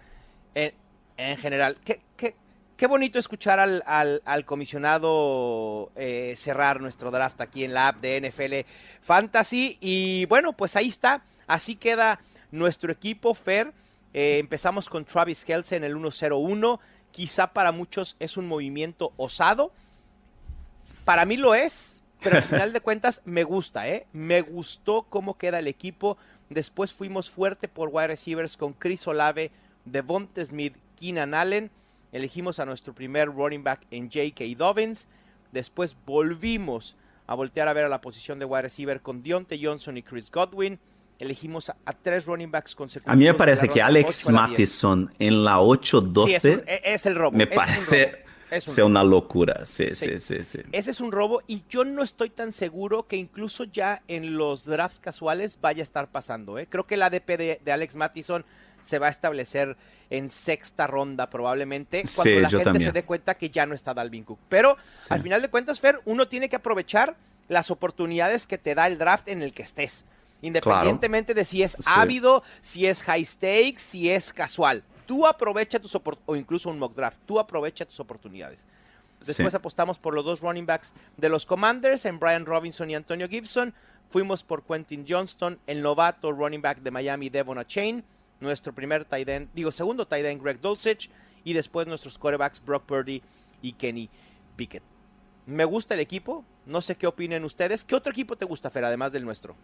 [0.54, 0.72] en,
[1.16, 1.78] en general.
[1.84, 2.36] ¿Qué, qué,
[2.80, 3.82] qué bonito escuchar al,
[4.24, 8.70] al, comisionado eh, cerrar nuestro draft aquí en la app de NFL
[9.02, 9.76] Fantasy.
[9.82, 11.22] Y bueno, pues ahí está.
[11.46, 13.74] Así queda nuestro equipo, Fer.
[14.14, 16.80] Eh, empezamos con Travis Kelce en el 1-0-1.
[17.12, 19.72] Quizá para muchos es un movimiento osado.
[21.04, 24.06] Para mí lo es, pero al final de cuentas me gusta, ¿eh?
[24.12, 26.18] Me gustó cómo queda el equipo.
[26.48, 29.50] Después fuimos fuerte por wide receivers con Chris Olave,
[29.84, 31.70] Devonta Smith, Keenan Allen.
[32.12, 34.44] Elegimos a nuestro primer running back en J.K.
[34.56, 35.08] Dobbins.
[35.52, 36.96] Después volvimos
[37.26, 40.30] a voltear a ver a la posición de wide receiver con Deontay Johnson y Chris
[40.30, 40.78] Godwin.
[41.20, 43.12] Elegimos a, a tres running backs consecutivos.
[43.12, 44.50] A mí me parece que Alex 8 a la 10.
[44.50, 47.36] Mattison en la 8-12 Sí, es, un- e- es el robo.
[47.36, 48.16] me un parece robo,
[48.50, 48.86] es un robo.
[48.86, 49.66] una locura.
[49.66, 50.18] Sí, Sí.
[50.18, 50.58] sí, sí, sí.
[50.72, 54.64] Ese es un robo y yo no estoy tan seguro que incluso ya en los
[54.64, 56.58] drafts casuales vaya a estar pasando.
[56.58, 56.66] ¿eh?
[56.68, 58.44] Creo que el ADP de, de Alex Mattison
[58.82, 59.76] se va a establecer
[60.08, 62.86] en sexta ronda probablemente cuando Sí, la gente también.
[62.86, 64.38] se dé cuenta que ya no está Dalvin Cook.
[64.48, 65.08] Pero Sí.
[65.12, 67.14] al final de cuentas, Fer, uno tiene que aprovechar
[67.48, 70.06] las oportunidades que te da el draft en el que estés.
[70.42, 71.84] Independientemente de si es Sí.
[71.86, 74.82] ávido, si es high stakes, si es casual.
[75.06, 78.66] Tú aprovecha tus oportunidades, o incluso un mock draft, tú aprovecha tus oportunidades.
[79.18, 79.56] Después Sí.
[79.56, 83.74] apostamos por los dos running backs de los Commanders, en Brian Robinson y Antonio Gibson.
[84.08, 88.02] Fuimos por Quentin Johnston, el novato running back de Miami, Devon Chain.
[88.40, 91.10] Nuestro primer tight end, digo, segundo tight end, Greg Dulcich.
[91.44, 93.22] Y después nuestros quarterbacks, Brock Purdy
[93.62, 94.08] y Kenny
[94.56, 94.82] Pickett.
[95.46, 96.44] Me gusta el equipo.
[96.66, 97.82] No sé qué opinen ustedes.
[97.84, 99.56] ¿Qué otro equipo te gusta, Fer, además del nuestro?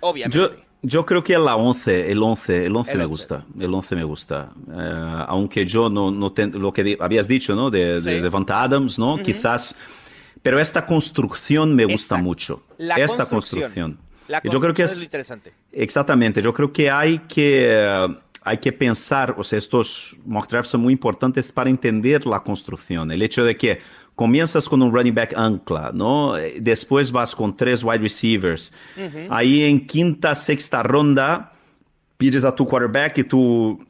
[0.00, 0.38] Obviamente.
[0.38, 0.50] Yo,
[0.82, 3.08] yo creo que la 11, el 11, el 11 El me 11.
[3.16, 4.52] gusta, el 11 me gusta.
[4.72, 7.70] Eh, aunque yo no, no ten- lo que habías dicho, ¿no?
[7.70, 8.08] De, Sí.
[8.10, 9.18] de Devonta Adams, ¿no?
[9.18, 9.76] Quizás,
[10.42, 12.24] pero esta construcción me gusta Exacto.
[12.24, 12.62] mucho.
[12.78, 13.60] La esta construcción.
[13.62, 13.98] construcción.
[14.28, 15.52] La yo creo que construcción es, es lo interesante.
[15.72, 18.06] Exactamente, yo creo que hay que, eh,
[18.42, 23.10] hay que pensar, o sea, estos mock drafts son muy importantes para entender la construcción.
[23.10, 23.80] El hecho de que
[24.14, 26.36] comienzas con un running back ancla, ¿no?
[26.36, 28.72] Eh, Después vas con tres wide receivers.
[29.30, 31.52] Ahí en quinta, sexta ronda,
[32.16, 33.84] pides a tu quarterback y tu,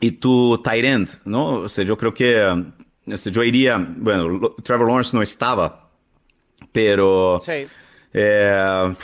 [0.00, 1.60] y tu tight end, ¿no?
[1.60, 5.90] O sea, yo creo que, eh, o sea, yo iría, bueno, Trevor Lawrence no estaba,
[6.72, 7.38] pero...
[7.40, 7.66] Sí.
[8.16, 8.94] Eh,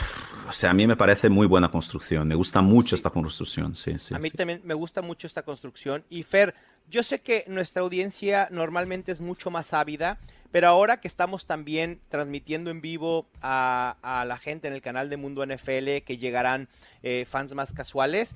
[0.47, 2.27] o sea, a mí me parece muy buena construcción.
[2.27, 3.73] Me gusta mucho esta construcción.
[3.73, 4.35] Sí, sí, a mí sí.
[4.35, 6.03] también me gusta mucho esta construcción.
[6.09, 6.53] Y Fer,
[6.91, 10.19] yo sé que nuestra audiencia normalmente es mucho más ávida,
[10.51, 15.15] pero ahora que estamos también transmitiendo en vivo a, la gente en el canal de
[15.15, 16.67] Mundo NFL, que llegarán
[17.01, 18.35] eh, fans más casuales,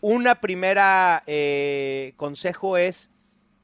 [0.00, 3.10] una primera eh, consejo es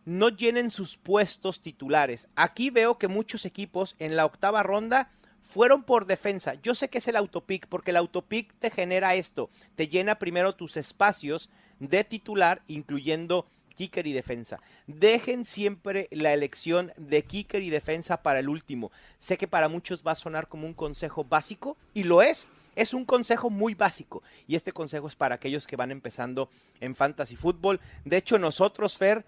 [0.04, 2.28] no llenen sus puestos titulares.
[2.36, 5.10] Aquí veo que muchos equipos en la octava ronda
[5.42, 6.54] fueron por defensa.
[6.62, 10.54] Yo sé que es el autopick, porque el autopick te genera esto, te llena primero
[10.54, 13.46] tus espacios de titular, incluyendo
[13.80, 14.60] kicker y defensa.
[14.86, 18.92] Dejen siempre la elección de kicker y defensa para el último.
[19.16, 22.46] Sé que para muchos va a sonar como un consejo básico, y lo es.
[22.76, 26.94] Es un consejo muy básico y este consejo es para aquellos que van empezando en
[26.94, 27.80] fantasy fútbol.
[28.04, 29.24] De hecho, nosotros, Fer,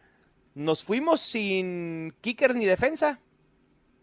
[0.54, 3.20] nos fuimos sin kicker ni defensa.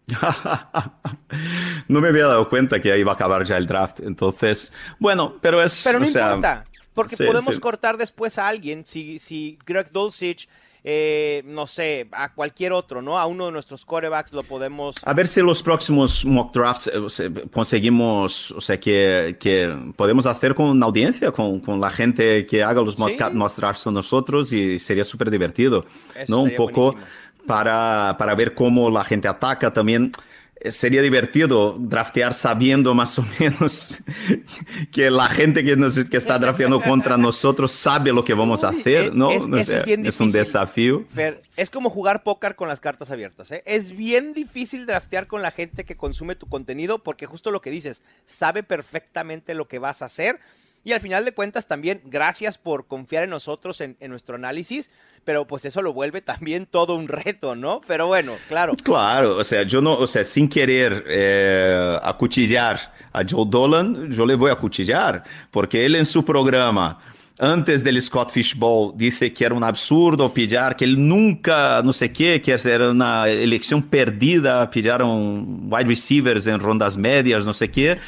[1.88, 4.00] no me había dado cuenta que iba a acabar ya el draft.
[4.00, 5.84] Entonces, bueno, pero es.
[5.84, 6.66] Pero no o sea, importa,
[7.02, 7.62] porque sí, podemos sí.
[7.62, 8.86] cortar después a alguien.
[8.86, 10.48] Si, si Greg Dulcich,
[10.84, 13.20] eh, no sé, a cualquier otro, ¿no?
[13.20, 14.96] A uno de nuestros corebacks lo podemos.
[15.04, 20.56] A ver si los próximos mock drafts eh, conseguimos, o sea, que, que podemos hacer
[20.56, 23.18] con una audiencia, con, con la gente que haga los mock, Sí.
[23.34, 25.86] mock drafts con nosotros y sería súper divertido,
[26.16, 26.40] Eso ¿no?
[26.44, 27.46] Un poco buenísimo.
[27.46, 30.12] para, para ver cómo la gente ataca también.
[30.62, 33.98] Eh, Sería divertido draftear sabiendo más o menos
[34.92, 38.70] que la gente que, nos, que está drafteando contra nosotros sabe lo que vamos a
[38.70, 39.32] hacer, Eh, ¿no?
[39.32, 41.06] es- bien un desafío.
[41.14, 43.52] Fer, es como jugar póker con las cartas abiertas.
[43.52, 43.64] ¿eh?
[43.66, 47.70] Es bien difícil draftear con la gente que consume tu contenido porque justo lo que
[47.72, 50.40] dices, sabe perfectamente lo que vas a hacer.
[50.84, 54.90] Y al final de cuentas también, gracias por confiar en nosotros, en, nuestro análisis,
[55.26, 57.82] pero pues eso lo vuelve también todo un reto, ¿no?
[57.88, 58.76] Pero bueno, claro.
[58.76, 64.26] Claro, o sea, yo no, o sea, sin querer eh, acuchillar a Joe Dolan, yo
[64.26, 67.00] le voy a acuchillar, porque él en su programa,
[67.40, 71.94] antes del Scott Fish Bowl, dice que era un absurdo pillar, que él nunca, no
[71.94, 77.72] sé qué, que era una elección perdida, pillaron wide receivers en rondas medias, no sé
[77.72, 77.98] qué.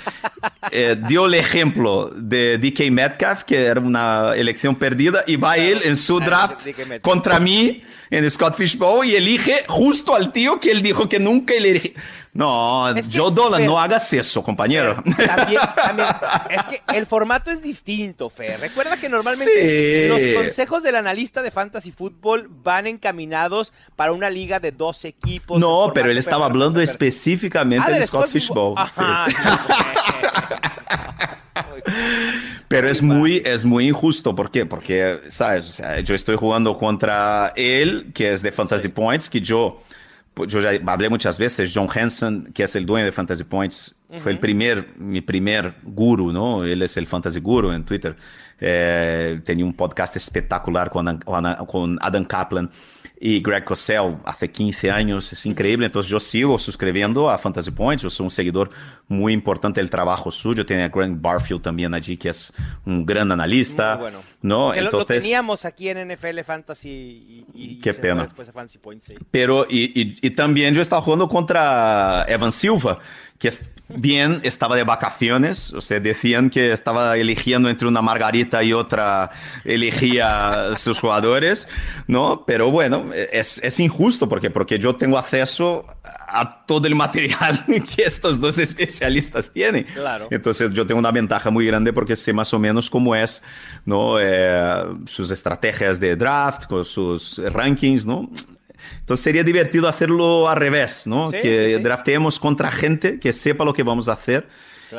[0.71, 5.81] Eh, dio el ejemplo de DK Metcalf, que era una elección perdida, y va él
[5.83, 7.01] en su Claro, draft DK Metcalf.
[7.01, 11.19] contra mí en Scott Fish Bowl y elige justo al tío que él dijo que
[11.19, 11.93] nunca elegí.
[12.33, 14.95] No, Es que, Joe Dolan, Fer, no hagas eso, compañero.
[15.03, 16.07] También, también,
[16.49, 18.57] es que el formato es distinto, Fer.
[18.59, 20.07] Recuerda que normalmente Sí.
[20.33, 25.59] los consejos del analista de fantasy fútbol van encaminados para una liga de dos equipos.
[25.59, 28.75] No, pero él estaba hablando específicamente Ah, del del Scott Fish Bowl.
[28.87, 29.35] Sí, Ajá, sí.
[32.71, 34.33] Pero es muy, es muy injusto.
[34.33, 34.65] ¿Por qué?
[34.65, 35.69] Porque, ¿sabes?
[35.69, 39.83] O sea, yo estoy jugando contra él, que es de Fantasy Points, que yo,
[40.47, 41.71] yo ya hablé muchas veces.
[41.75, 46.31] John Hansen, que es el dueño de Fantasy Points, fue el primer, mi primer guru,
[46.31, 46.63] ¿no?
[46.63, 48.15] Él es el Fantasy Guru en Twitter.
[48.63, 52.69] Eh, tenía un podcast espectacular con, con Adam Kaplan
[53.23, 55.85] y Greg Cosell hace 15 años, es increíble.
[55.87, 58.69] Entonces yo sigo suscribiendo a Fantasy Points, yo soy un seguidor
[59.07, 60.65] muy importante del trabajo suyo.
[60.65, 62.51] Tiene a Grant Barfield también allí, que es
[62.85, 63.93] un gran analista.
[63.95, 64.19] Muy bueno.
[64.41, 64.71] ¿no?
[64.71, 68.23] Que lo- Entonces, lo teníamos aquí en NFL Fantasy y, y Qué se pena.
[68.23, 69.15] después a Fantasy Points, sí.
[69.29, 72.97] Pero, y, y- y también yo estaba jugando contra Evan Silva,
[73.41, 73.49] que
[73.89, 79.31] bien estaba de vacaciones, o sea, decían que estaba eligiendo entre una margarita y otra,
[79.65, 81.67] elegía sus jugadores,
[82.07, 82.43] ¿no?
[82.45, 88.03] Pero bueno, es, es injusto porque, porque yo tengo acceso a todo el material que
[88.03, 89.85] estos dos especialistas tienen.
[89.85, 90.27] Claro.
[90.29, 93.41] Entonces yo tengo una ventaja muy grande porque sé más o menos cómo es,
[93.85, 94.19] ¿no?
[94.19, 98.29] Eh, sus estrategias de draft, con sus rankings, ¿no?
[98.99, 101.27] Entonces sería divertido hacerlo al revés, ¿no?
[101.27, 101.81] Sí, que sí, sí.
[101.81, 104.47] draftemos contra gente que sepa lo que vamos a hacer.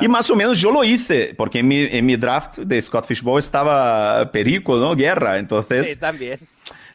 [0.01, 3.07] Y más o menos yo lo hice, porque en mi, en mi draft de Scott
[3.07, 4.97] Fishbowl estaba Perico, ¿no?
[4.97, 5.91] Guerra, entonces...
[5.91, 6.39] Sí, también.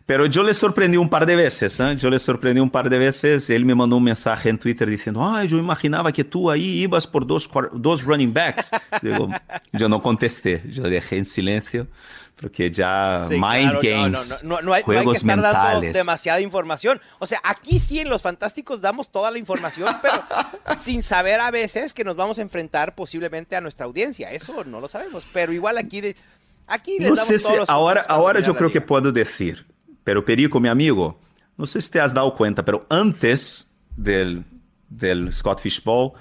[0.07, 1.97] Pero yo le sorprendí un par de veces, ¿eh?
[1.97, 3.49] Yo le sorprendí un par de veces.
[3.49, 7.05] Él me mandó un mensaje en Twitter diciendo, ay, yo imaginaba que tú ahí ibas
[7.05, 8.71] por dos, dos running backs.
[9.01, 9.29] Digo,
[9.73, 11.87] yo no contesté, yo dejé en silencio,
[12.39, 15.17] porque ya Sí, mind claro, games, no, no, no, no hay, no hay que juegos
[15.17, 15.93] estar dando mentales.
[15.93, 17.01] demasiada información.
[17.19, 20.23] O sea, aquí sí en Los Fantásticos damos toda la información, pero
[20.77, 24.31] sin saber a veces que nos vamos a enfrentar posiblemente a nuestra audiencia.
[24.31, 26.15] Eso no lo sabemos, pero igual aquí, de,
[26.65, 29.65] aquí les No damos sé si todos los ahora, ahora yo creo que puedo decir,
[30.07, 31.19] pero Perico, mi amigo,
[31.57, 34.45] no sé si te has dado cuenta, pero antes del,
[34.87, 36.13] del Scott Fishbowl,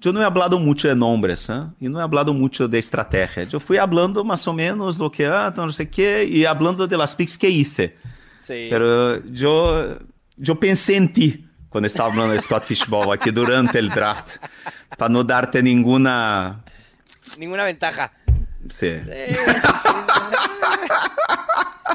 [0.00, 1.62] yo no he hablado mucho de nombres, ¿eh?
[1.78, 3.44] y no he hablado mucho de estrategia.
[3.44, 6.96] Yo fui hablando más o menos lo que, ah, no sé qué, y hablando de
[6.96, 7.96] las picks que hice.
[8.40, 8.66] Sí.
[8.68, 9.98] Pero yo,
[10.36, 14.38] yo pensé en ti cuando estaba hablando de Scott Fishball aquí durante el draft,
[14.96, 16.64] para no darte ninguna...
[17.38, 18.10] Ninguna ventaja.
[18.70, 19.00] Sí.
[19.04, 19.88] Sí, sí.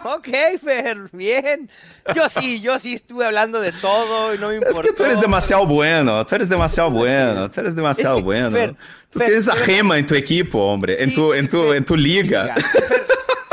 [0.04, 0.28] ok,
[0.64, 1.70] Fer, bien.
[2.16, 4.82] Yo sí, yo sí estuve hablando de todo y no me importó.
[4.82, 8.26] Es que tú eres demasiado bueno, tú eres demasiado bueno, tú eres demasiado Es que,
[8.26, 8.52] bueno.
[8.52, 8.76] Fer,
[9.10, 11.76] tú Fer, tienes a Gema en tu equipo, hombre, en, Sí, tu, en, tu, Fer,
[11.78, 12.56] en tu liga.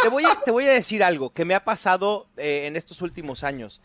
[0.03, 3.03] Te, voy a, te voy a decir algo que me ha pasado eh, en estos
[3.03, 3.81] últimos años.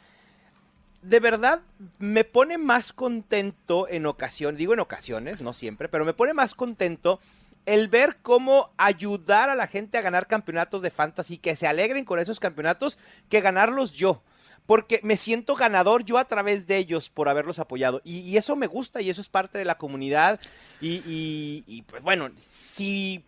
[1.02, 1.60] De verdad,
[2.00, 6.56] me pone más contento en ocasiones, digo en ocasiones, no siempre, pero me pone más
[6.56, 7.20] contento
[7.66, 12.06] el ver cómo ayudar a la gente a ganar campeonatos de fantasy, que se alegren
[12.06, 13.00] con esos campeonatos,
[13.30, 14.22] que ganarlos yo.
[14.66, 18.02] Porque me siento ganador yo a través de ellos por haberlos apoyado.
[18.04, 20.40] Y, eso me gusta y eso es parte de la comunidad.
[20.82, 23.24] Y, y- y, pues bueno, si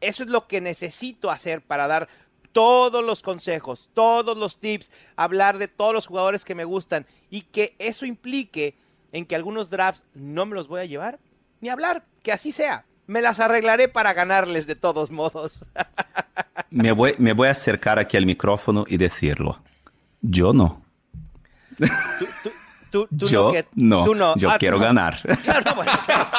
[0.00, 2.08] eso es lo que necesito hacer para dar
[2.52, 7.42] todos los consejos, todos los tips, hablar de todos los jugadores que me gustan y
[7.42, 8.74] que eso implique
[9.12, 11.18] en que algunos drafts no me los voy a llevar
[11.60, 12.84] ni hablar, que así sea.
[13.12, 15.66] Me las arreglaré para ganarles de todos modos.
[16.70, 19.60] Me voy, me voy a acercar aquí al micrófono y decirlo.
[20.22, 20.80] Yo no.
[22.90, 24.02] Tú, tú yo que- no.
[24.02, 24.34] tú no.
[24.38, 24.86] Yo Ah, quiero tú no.
[24.86, 25.18] ganar.
[25.42, 26.30] Claro, bueno, claro.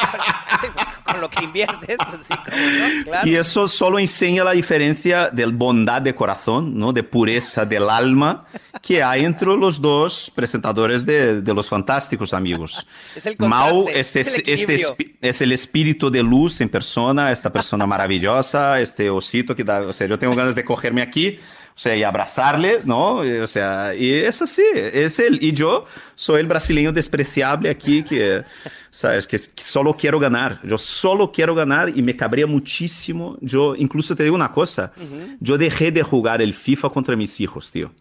[1.04, 3.28] Con lo que inviertes, pues sí, cómo no, claro.
[3.30, 6.94] Y eso solo enseña la diferencia de bondad de corazón, ¿no?
[6.94, 8.46] de pureza del alma
[8.82, 12.86] que hay entre los dos presentadores de, de Los Fantásticos, amigos.
[13.16, 17.32] Es el Mau este, es el este espi- es el espíritu de luz en persona,
[17.32, 21.40] esta persona maravillosa, este osito que da, o sea, yo tengo ganas de cogerme aquí,
[21.76, 23.26] o sea, y abrazarle, ¿no?
[23.26, 25.40] Y, O sea, y es así, es él.
[25.42, 28.44] Y yo soy el brasileño despreciable aquí que,
[28.92, 29.26] ¿sabes?
[29.26, 30.60] Que, que solo quiero ganar.
[30.64, 33.38] Yo solo quiero ganar y me cabría muchísimo.
[33.42, 34.94] Yo, incluso te digo una cosa,
[35.40, 37.92] yo dejé de jugar el FIFA contra mis hijos, tío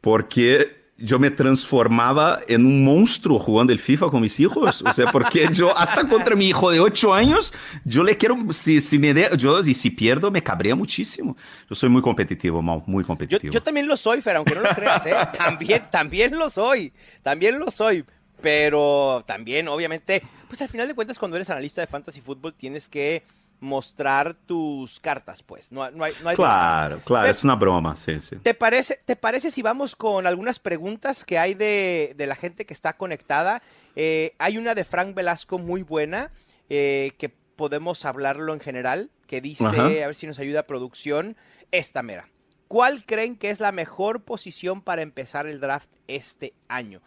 [0.00, 4.82] porque yo me transformaba en un monstruo jugando el FIFA con mis hijos.
[4.82, 8.80] O sea, porque yo, hasta contra mi hijo de 8 años, yo le quiero, si,
[8.80, 11.36] si me de, yo, y si pierdo, me cabría muchísimo.
[11.70, 13.52] Yo soy muy competitivo, Mau, muy Yo, competitivo.
[13.52, 15.14] yo también lo soy, Fer, aunque no lo creas, ¿eh?
[15.38, 16.92] También, también lo soy.
[17.22, 18.04] También lo soy.
[18.40, 22.88] Pero también, obviamente, pues al final de cuentas, cuando eres analista de fantasy fútbol, tienes
[22.88, 23.22] que
[23.60, 25.72] mostrar tus cartas, pues.
[25.72, 28.36] No, no hay, no hay claro, claro, Fer, es una broma, sí, sí.
[28.36, 32.64] ¿Te parece, ¿Te parece si vamos con algunas preguntas que hay de, de la gente
[32.66, 33.62] que está conectada?
[33.96, 36.30] Eh, hay una de Frank Velasco muy buena,
[36.68, 39.86] eh, que podemos hablarlo en general, que dice, Ajá.
[39.86, 41.36] a ver si nos ayuda producción,
[41.72, 42.28] esta mera.
[42.68, 47.00] ¿Cuál creen que es la mejor posición para empezar el draft este año?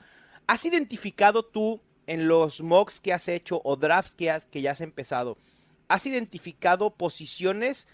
[0.48, 4.72] ¿Has identificado tú en los mocks que has hecho o drafts que, has- que ya
[4.72, 5.38] has empezado,
[5.94, 7.88] has identificado posiciones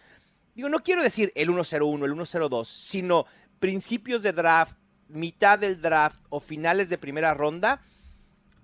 [0.57, 3.27] digo, no quiero decir el 101, el 102, sino
[3.59, 4.75] principios de draft,
[5.07, 7.79] mitad del draft o finales de primera ronda,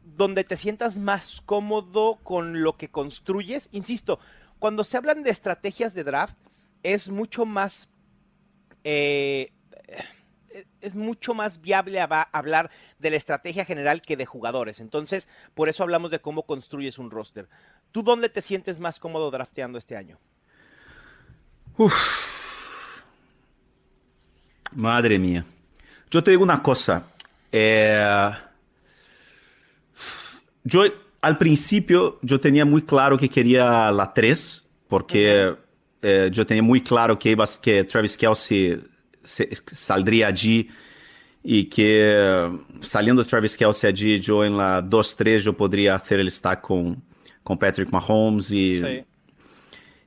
[0.03, 3.69] donde te sientas más cómodo con lo que construyes.
[3.71, 4.19] Insisto,
[4.57, 6.35] cuando se hablan de estrategias de draft,
[6.81, 7.89] es mucho más...
[8.83, 9.51] eh,
[10.83, 12.69] es mucho más viable hablar
[12.99, 14.79] de la estrategia general que de jugadores.
[14.79, 17.47] Entonces, por eso hablamos de cómo construyes un roster.
[17.91, 20.19] ¿Tú dónde te sientes más cómodo drafteando este año?
[24.71, 25.45] Madre mía.
[26.09, 27.03] Yo te digo una cosa.
[27.51, 28.31] eh,
[30.63, 30.83] yo
[31.21, 35.55] al principio yo tenía muy claro que quería la 3, porque
[36.01, 38.92] eh, yo tenía muy claro que, iba, que Travis Kelsey se-
[39.23, 40.69] saldría allí
[41.43, 42.49] y que
[42.79, 47.01] saliendo Travis Kelsey allí, yo en la 2-3 yo podría hacer el stack con,
[47.43, 49.03] con Patrick Mahomes y Sí.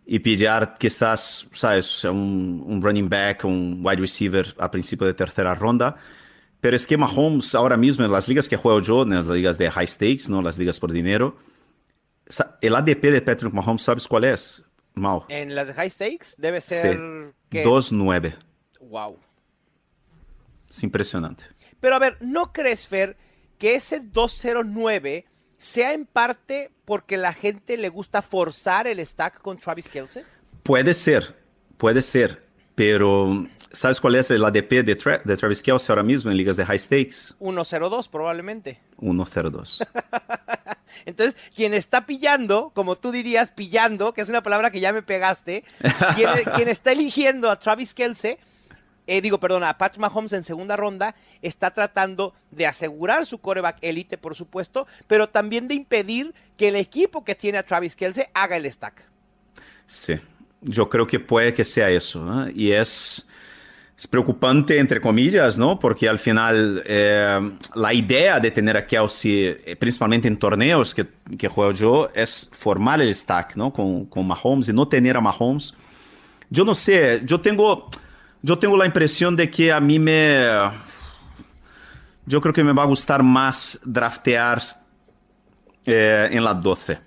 [0.06, 5.54] y pillar quizás, sabes, un, un running back, un wide receiver a principio de tercera
[5.54, 5.96] ronda.
[6.60, 9.58] Pero es que Mahomes ahora mismo en las ligas que juego yo, en las ligas
[9.58, 11.36] de high stakes, no las ligas por dinero,
[12.28, 14.64] sa- el ADP de Patrick Mahomes, ¿sabes cuál es?
[14.94, 15.24] Mau.
[15.28, 16.74] En las de high stakes debe Sí.
[16.76, 16.98] ser...
[17.50, 17.62] ¿qué?
[17.64, 18.34] 2-9.
[18.88, 19.18] Wow.
[20.70, 21.44] Es impresionante.
[21.80, 23.16] Pero a ver, ¿no crees, Fer,
[23.58, 25.24] que ese 209
[25.58, 30.24] sea en parte porque la gente le gusta forzar el stack con Travis Kelsey?
[30.62, 31.36] Puede ser,
[31.76, 36.30] puede ser, pero ¿sabes cuál es el ADP de, Tra- de Travis Kelsey ahora mismo
[36.30, 37.34] en ligas de high stakes?
[37.38, 38.80] 102 probablemente.
[38.98, 39.86] 1-0-2.
[41.04, 45.02] Entonces, quien está pillando, como tú dirías, pillando, que es una palabra que ya me
[45.02, 45.62] pegaste,
[46.14, 48.38] quien, quien está eligiendo a Travis Kelsey,
[49.06, 53.78] eh, digo, perdón, a Pat Mahomes en segunda ronda, está tratando de asegurar su coreback
[53.82, 58.24] élite, por supuesto, pero también de impedir que el equipo que tiene a Travis Kelsey
[58.34, 59.04] haga el stack.
[59.86, 60.18] Sí,
[60.60, 62.48] yo creo que puede que sea eso.
[62.54, 63.26] Y es,
[63.96, 65.78] es preocupante, entre comillas, ¿no?
[65.78, 71.06] Porque al final eh, la idea de tener a Kelsey, eh, principalmente en torneos que,
[71.38, 73.72] que juego yo, es formar el stack, ¿no?
[73.72, 75.72] Con, con Mahomes y no tener a Mahomes.
[76.50, 77.88] Yo no sé, yo tengo,
[78.42, 80.46] yo tengo la impresión de que a mí me...
[82.26, 84.62] Yo creo que me va a gustar más draftear
[85.84, 86.98] eh, en la 12.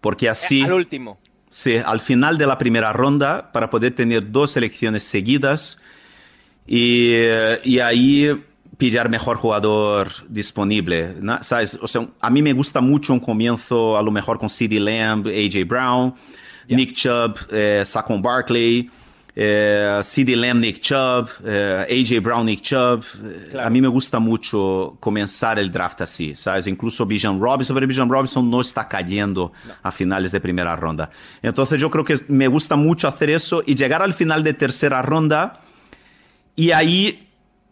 [0.00, 0.62] Porque así...
[0.62, 1.18] Al último.
[1.50, 5.80] Sí, al final de la primera ronda para poder tener dos selecciones seguidas
[6.66, 7.14] y,
[7.64, 8.30] y ahí
[8.76, 11.14] pillar mejor jugador disponible.
[11.20, 11.42] ¿no?
[11.42, 11.78] ¿Sabes?
[11.80, 15.26] O sea, a mí me gusta mucho un comienzo a lo mejor con CD Lamb,
[15.26, 16.14] AJ Brown,
[16.66, 16.76] yeah.
[16.76, 18.90] Nick Chubb, eh, Saquon Barkley.
[19.38, 23.04] Eh, CD Lamb, Nick Chubb, eh, AJ Brown, Nick Chubb.
[23.50, 23.66] Claro.
[23.66, 26.66] A mí me gusta mucho comenzar el draft así, ¿sabes?
[26.66, 29.74] Incluso Bijan Robinson, pero Bijan Robinson no está cayendo no.
[29.82, 31.10] a finales de primera ronda.
[31.42, 35.02] Entonces yo creo que me gusta mucho hacer eso y llegar al final de tercera
[35.02, 35.60] ronda
[36.54, 37.28] y ahí,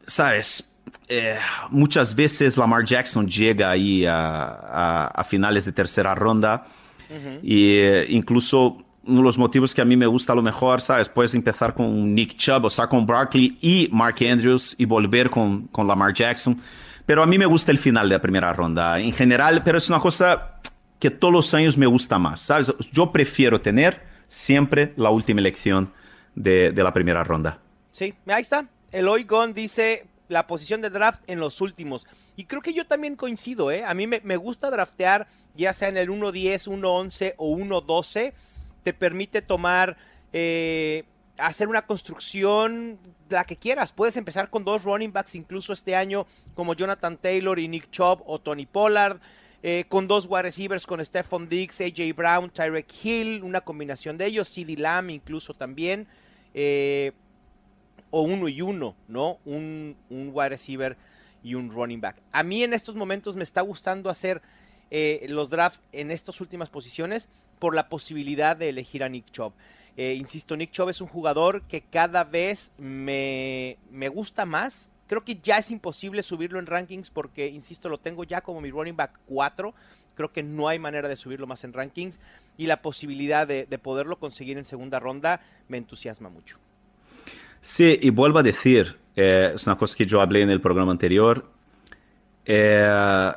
[0.07, 0.71] ¿sabes?
[1.09, 1.39] Eh,
[1.71, 6.67] muchas veces Lamar Jackson llega ahí a, a, a finales de tercera ronda
[7.09, 7.39] uh -huh.
[7.43, 10.81] y eh, incluso uno de los motivos que a mí me gusta a lo mejor,
[10.81, 11.09] ¿sabes?
[11.09, 14.17] Puedes empezar con Nick Chubb, o sea, con Barkley y Mark.
[14.21, 16.61] Andrews y volver con, con Lamar Jackson.
[17.07, 19.89] Pero a mí me gusta el final de la primera ronda en general, pero es
[19.89, 20.61] una cosa
[20.99, 22.73] que todos los años me gusta más, ¿sabes?
[22.93, 25.93] Yo prefiero tener siempre la última elección
[26.35, 27.59] de, de la primera ronda.
[27.91, 28.67] Sí, ahí está.
[28.91, 32.07] Eloy Gon dice la posición de draft en los últimos.
[32.37, 33.85] Y creo que yo también coincido, ¿eh?
[33.85, 38.33] A mí me, me gusta draftear ya sea en el 1-10, 1-11 o 1-12
[38.85, 39.97] te permite tomar,
[40.33, 41.05] eh,
[41.39, 42.99] hacer una construcción,
[43.31, 43.93] la que quieras.
[43.93, 48.23] Puedes empezar con dos running backs incluso este año, como Jonathan Taylor y Nick Chubb
[48.27, 49.19] o Tony Pollard.
[49.67, 54.27] Eh, con dos wide receivers, con Stephon Diggs, AJ Brown, Tyrek Hill, una combinación de
[54.27, 56.07] ellos, CD Lamb incluso también,
[56.53, 57.13] eh,
[58.11, 59.39] o uno y uno, ¿no?
[59.47, 60.99] Un, un, wide receiver
[61.43, 62.17] y un running back.
[62.31, 64.43] A mí en estos momentos me está gustando hacer
[65.29, 67.29] los drafts en estas últimas posiciones
[67.65, 69.55] por la posibilidad de elegir a Nick Chubb.
[69.97, 74.91] Eh, insisto, Nick Chubb es un jugador que cada vez me, me, gusta más.
[75.07, 78.71] Creo que ya es imposible subirlo en rankings porque, insisto, lo tengo ya como mi
[78.71, 79.73] running back 4.
[80.15, 82.21] Creo que no hay manera de subirlo más en rankings.
[82.59, 86.59] Y la posibilidad de, de poderlo conseguir en segunda ronda me entusiasma mucho.
[87.63, 90.93] Sí, y vuelvo a decir, eh, es una cosa que yo hablé en el programa
[90.93, 91.51] anterior.
[92.45, 93.33] Eh,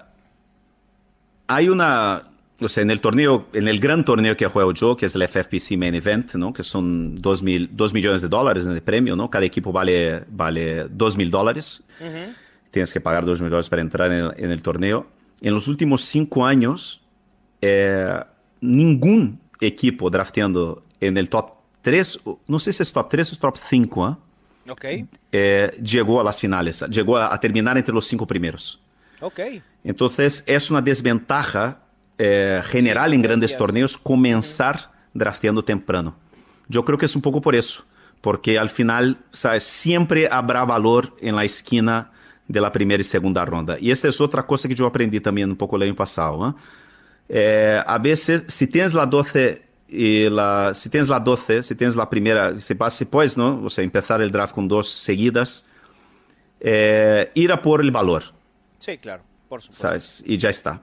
[1.48, 2.27] hay una,
[2.60, 5.28] o sea, en el torneo, en el gran torneo que juego yo, que es el
[5.28, 6.54] FFPC Main Event, ¿no?
[6.54, 9.30] Que son 2 mil, dos millones de dólares el premio, ¿no?
[9.30, 11.84] Cada equipo vale, vale 2 mil dólares.
[12.00, 12.36] Uh -huh.
[12.72, 15.06] Tienes que pagar 2 mil dólares para entrar en el, en el, torneo.
[15.42, 17.02] En los últimos cinco años,
[17.62, 18.20] eh,
[18.62, 21.52] ningún equipo drafteando en el top
[21.84, 24.72] 3, no sé si es top 3 o top 5, ¿eh?
[24.72, 25.06] Okay.
[25.32, 28.82] Eh, llegó a las finales, llegó a, a terminar entre los cinco primeros.
[29.22, 29.62] Okay.
[29.84, 31.87] Entonces, es una desventaja
[32.18, 33.58] eh, general sí, en grandes gracias.
[33.58, 35.10] torneos comenzar uh -huh.
[35.14, 36.16] drafteando temprano.
[36.68, 37.86] Yo creo que es un poco por eso,
[38.22, 39.64] porque al final, ¿sabes?
[39.64, 42.12] Siempre habrá valor en la esquina
[42.48, 43.78] de la primera y segunda ronda.
[43.80, 46.50] Y esta es otra cosa que yo aprendí también un poco el año pasado.
[46.50, 46.54] ¿eh?
[47.30, 51.96] Eh, a veces, si tienes la 12 y la, si tienes la 12, si tienes
[51.96, 53.64] la primera, si, si puedes, ¿no?
[53.64, 55.66] O sea, empezar el draft con dos seguidas,
[56.60, 58.24] eh, ir a por el valor.
[58.78, 59.88] Sí, claro, por supuesto.
[59.88, 60.24] ¿Sabes?
[60.26, 60.82] Y ya está.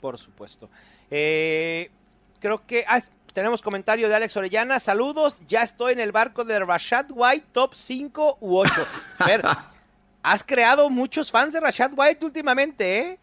[0.00, 0.68] Por supuesto.
[1.10, 1.90] Eh,
[2.38, 4.80] creo que ah, tenemos comentario de Alex Orellana.
[4.80, 8.86] Saludos, ya estoy en el barco de Rashad White, top 5 u 8.
[9.18, 9.42] A ver,
[10.22, 13.18] has creado muchos fans de Rashad White últimamente, ¿eh?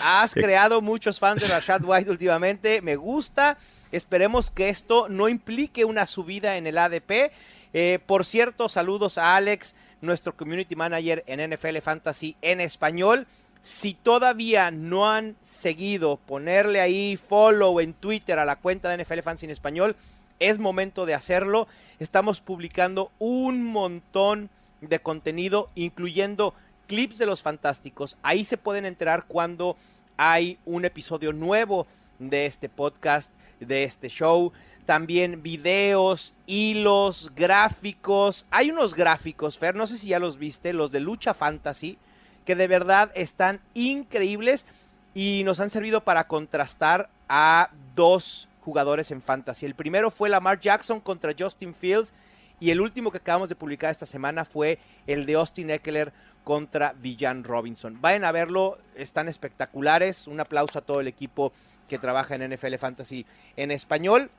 [0.00, 2.80] Has creado muchos fans de Rashad White últimamente.
[2.82, 3.58] Me gusta.
[3.90, 7.32] Esperemos que esto no implique una subida en el ADP.
[7.72, 13.26] Eh, por cierto, saludos a Alex, nuestro community manager en NFL Fantasy en español.
[13.62, 19.20] Si todavía no han seguido, ponerle ahí follow en Twitter a la cuenta de NFL
[19.20, 19.94] Fantasy en español,
[20.40, 21.68] es momento de hacerlo.
[22.00, 24.50] Estamos publicando un montón
[24.80, 26.54] de contenido, incluyendo
[26.88, 28.16] clips de los fantásticos.
[28.24, 29.76] Ahí se pueden enterar cuando
[30.16, 31.86] hay un episodio nuevo
[32.18, 34.52] de este podcast, de este show.
[34.86, 38.46] También videos, hilos, gráficos.
[38.50, 41.96] Hay unos gráficos, Fer, no sé si ya los viste, los de Lucha Fantasy,
[42.44, 44.66] que de verdad están increíbles
[45.14, 49.66] y nos han servido para contrastar a dos jugadores en fantasy.
[49.66, 52.14] El primero fue Lamar Jackson contra Justin Fields
[52.60, 56.12] y el último que acabamos de publicar esta semana fue el de Austin Eckler
[56.44, 58.00] contra Villan Robinson.
[58.00, 60.26] Vayan a verlo, están espectaculares.
[60.26, 61.52] Un aplauso a todo el equipo
[61.88, 63.26] que trabaja en NFL Fantasy
[63.56, 64.30] en español.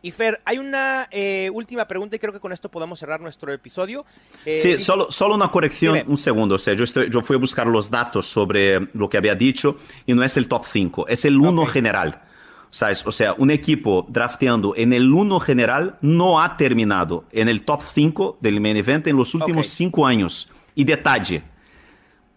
[0.00, 3.52] Y Fer, hay una eh, última pregunta y creo que con esto podemos cerrar nuestro
[3.52, 4.04] episodio.
[4.44, 6.54] Eh, sí, solo, solo una corrección, un segundo.
[6.54, 9.76] O sea, yo, estoy, yo fui a buscar los datos sobre lo que había dicho
[10.06, 12.22] y no es el top 5, es el 1 general.
[12.70, 13.06] ¿Sabes?
[13.06, 17.80] O sea, un equipo drafteando en el 1 general no ha terminado en el top
[17.82, 20.48] 5 del main event en los últimos 5 años.
[20.74, 21.42] Y detalle,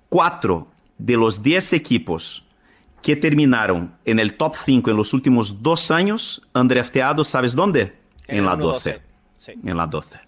[0.07, 2.45] 4 de los 10 equipos
[3.01, 7.93] que terminaron en el top 5 en los últimos dos años han drafteado, ¿sabes dónde?
[8.27, 9.01] En, la 12.
[9.63, 10.19] En la 12.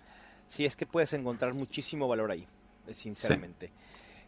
[0.47, 2.45] Sí, es que puedes encontrar muchísimo valor ahí,
[2.91, 3.71] sinceramente.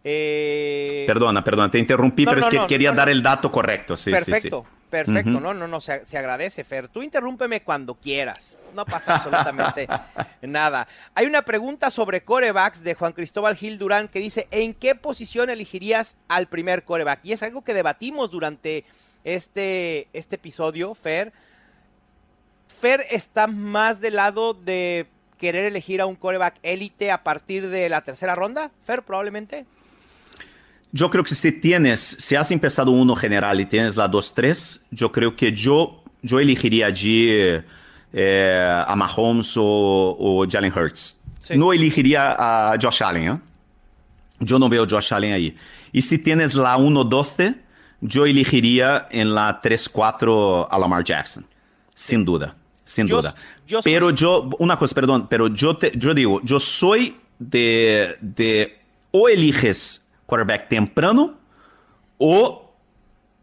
[0.07, 1.03] Eh...
[1.07, 3.97] Perdona, perdona, te interrumpí, pero es que quería dar el dato correcto.
[3.97, 6.89] Sí, Perfecto, perfecto, no, no, no, se, se, agradece, Fer.
[6.89, 9.87] Tú interrúmpeme cuando quieras, no pasa absolutamente
[10.43, 10.87] nada.
[11.15, 15.49] Hay una pregunta sobre corebacks de Juan Cristóbal Gil Durán que dice, ¿en qué posición
[15.49, 17.21] elegirías al primer coreback?
[17.23, 18.85] Y es algo que debatimos durante
[19.23, 21.33] este, este episodio, Fer.
[22.67, 25.07] Fer está más del lado de
[25.39, 29.65] querer elegir a un coreback élite a partir de la tercera ronda, Fer, probablemente.
[30.91, 35.11] Yo creo que si tienes, si has empezado uno general y tienes la 2-3, yo
[35.11, 37.27] creo que yo, yo elegiría allí
[38.13, 41.21] eh, a Mahomes o, o Jalen Hurts.
[41.55, 43.27] No elegiría a Josh Allen.
[43.27, 43.39] ¿eh?
[44.39, 45.55] Yo no veo Josh Allen ahí.
[45.91, 47.55] Y si tienes la 1-12,
[48.01, 51.45] yo elegiría en la 3-4 a Lamar Jackson.
[51.93, 53.35] Sin duda, sin duda.
[53.83, 58.79] pero yo, una cosa, perdón, pero yo, te, yo digo, yo soy de, de
[59.11, 61.37] o eliges quarterback temprano
[62.17, 62.65] o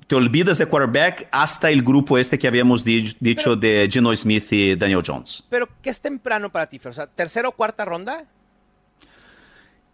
[0.07, 4.74] te olvidas de quarterback hasta el grupo este que habíamos dicho de Geno Smith y
[4.74, 5.47] Daniel Jones.
[5.49, 8.24] Pero, ¿qué es temprano para ti, O sea, ¿tercera o cuarta ronda?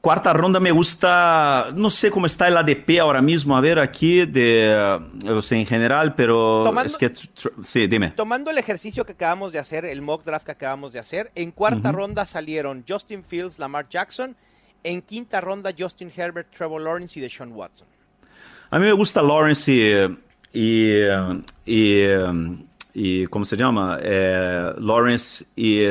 [0.01, 4.26] Cuarta ronda me gusta, no sé cómo está el ADP ahora mismo, a ver aquí,
[4.26, 7.12] de, o sea, en general, pero es que,
[7.62, 8.11] sí, dime.
[8.11, 11.51] Tomando el ejercicio que acabamos de hacer, el mock draft que acabamos de hacer, en
[11.51, 14.36] cuarta ronda salieron Justin Fields, Lamar Jackson
[14.83, 17.87] en quinta ronda, Justin Herbert, Trevor Lawrence y Deshaun Watson.
[18.70, 19.72] A mí me gusta Lawrence
[20.53, 21.01] y,
[21.64, 22.05] y,
[22.93, 23.99] y, ¿cómo se llama?
[24.03, 25.85] Eh, Lawrence y,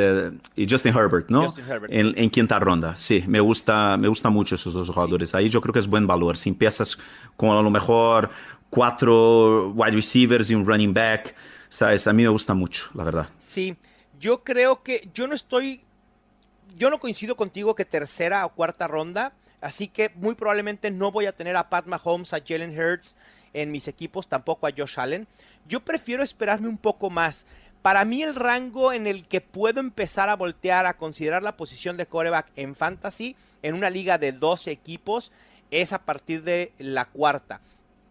[0.70, 1.46] Justin Herbert, ¿no?
[1.46, 1.92] Justin Herbert.
[1.94, 5.34] En, quinta ronda, sí, me gusta, me gusta mucho esos dos jugadores.
[5.34, 6.38] Ahí yo creo que es buen valor.
[6.38, 6.98] Si empiezas
[7.36, 8.30] con a lo mejor
[8.70, 11.36] cuatro wide receivers y un running back,
[11.70, 12.06] ¿sabes?
[12.08, 13.30] A mí me gusta mucho, la verdad.
[13.40, 13.76] Sí,
[14.20, 15.82] yo creo que yo no estoy
[16.78, 21.26] yo no coincido contigo que tercera o cuarta ronda, así que muy probablemente no voy
[21.26, 23.18] a tener a Pat Mahomes, a Jalen Hurts
[23.54, 25.28] en mis equipos, tampoco a Josh Allen.
[25.68, 27.46] Yo prefiero esperarme un poco más.
[27.82, 31.98] Para mí el rango en el que puedo empezar a voltear a considerar la posición
[31.98, 35.32] de coreback en fantasy en una liga de 12 equipos
[35.72, 37.62] es a partir de la cuarta.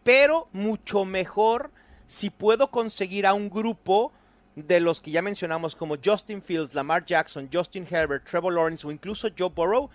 [0.02, 1.70] Pero mucho mejor
[2.06, 4.12] si puedo conseguir a un grupo
[4.56, 8.90] de los que ya mencionamos como Justin Fields, Lamar Jackson, Justin Herbert, Trevor Lawrence o
[8.90, 9.90] incluso Joe Burrow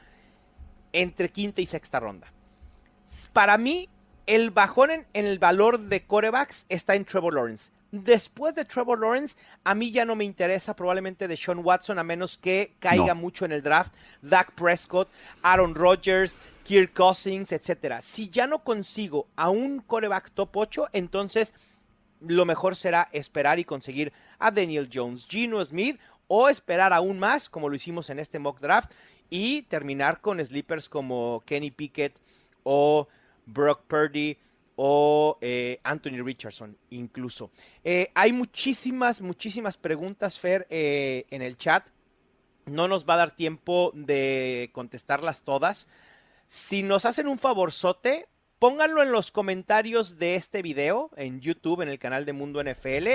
[0.93, 2.31] entre quinta y sexta ronda.
[3.33, 3.89] Para mí,
[4.27, 7.71] el bajón en, el valor de corebacks está en Trevor Lawrence.
[7.91, 9.35] Después de Trevor Lawrence,
[9.65, 13.43] a mí ya no me interesa probablemente de Sean Watson, a menos que caiga mucho
[13.43, 13.93] en el draft.
[14.21, 15.09] Dak Prescott,
[15.41, 17.95] Aaron Rodgers, Kirk Cousins, etc.
[18.01, 21.53] Si ya no consigo a un coreback top 8, entonces
[22.21, 27.49] lo mejor será esperar y conseguir a Daniel Jones, Gino Smith o esperar aún más,
[27.49, 28.91] como lo hicimos en este mock draft,
[29.29, 32.17] y terminar con sleepers como Kenny Pickett
[32.63, 33.07] o
[33.45, 34.37] Brock Purdy
[34.75, 37.51] o eh, Anthony Richardson incluso.
[37.83, 41.87] Eh, hay muchísimas, muchísimas preguntas, Fer, eh, en el chat.
[42.65, 45.87] No nos va a dar tiempo de contestarlas todas.
[46.47, 48.27] Si nos hacen un favorzote,
[48.61, 53.07] Pónganlo en los comentarios de este video en YouTube, en el canal de Mundo NFL.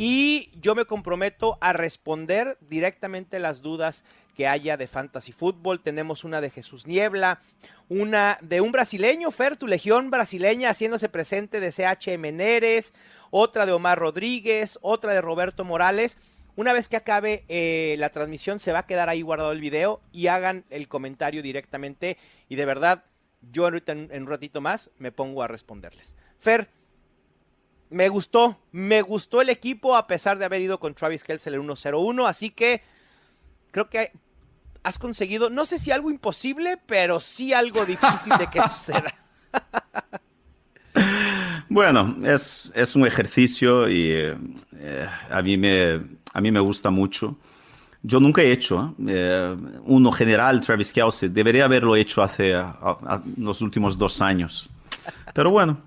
[0.00, 4.04] Y yo me comprometo a responder directamente las dudas
[4.36, 5.80] que haya de Fantasy Football.
[5.80, 7.40] Tenemos una de Jesús Niebla,
[7.88, 12.94] una de un brasileño, Fer, tu legión brasileña haciéndose presente de CH Meneres,
[13.32, 16.18] otra de Omar Rodríguez, otra de Roberto Morales.
[16.54, 20.00] Una vez que acabe eh, la transmisión, se va a quedar ahí guardado el video
[20.12, 22.18] y hagan el comentario directamente.
[22.48, 23.02] Y de verdad,
[23.50, 26.14] yo ahorita en, un ratito más me pongo a responderles.
[26.38, 26.68] Fer,
[27.90, 31.60] me gustó, me gustó el equipo a pesar de haber ido con Travis Kelce el
[31.60, 32.82] 1-0-1, así que
[33.70, 34.12] creo que
[34.82, 39.12] has conseguido, no sé si algo imposible, pero sí algo difícil de que suceda.
[41.68, 46.00] Bueno, es, es un ejercicio y eh, a, mí me,
[46.32, 47.36] a mí me gusta mucho.
[48.02, 51.28] Yo nunca he hecho eh, uno general, Travis Kelsey.
[51.28, 52.54] Debería haberlo hecho hace
[53.36, 54.70] los últimos dos años.
[55.34, 55.78] Pero bueno,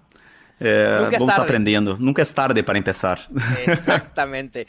[0.64, 1.98] eh, vamos aprendiendo.
[1.98, 3.20] Nunca es tarde para empezar.
[3.66, 4.68] Exactamente.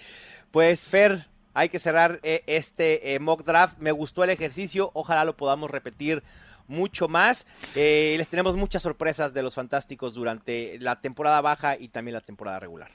[0.51, 3.78] Pues Fer, hay que cerrar eh, este eh, mock draft.
[3.78, 6.22] Me gustó el ejercicio, ojalá lo podamos repetir
[6.66, 7.47] mucho más.
[7.74, 12.59] Les tenemos muchas sorpresas de los fantásticos durante la temporada baja y también la temporada
[12.59, 12.90] regular.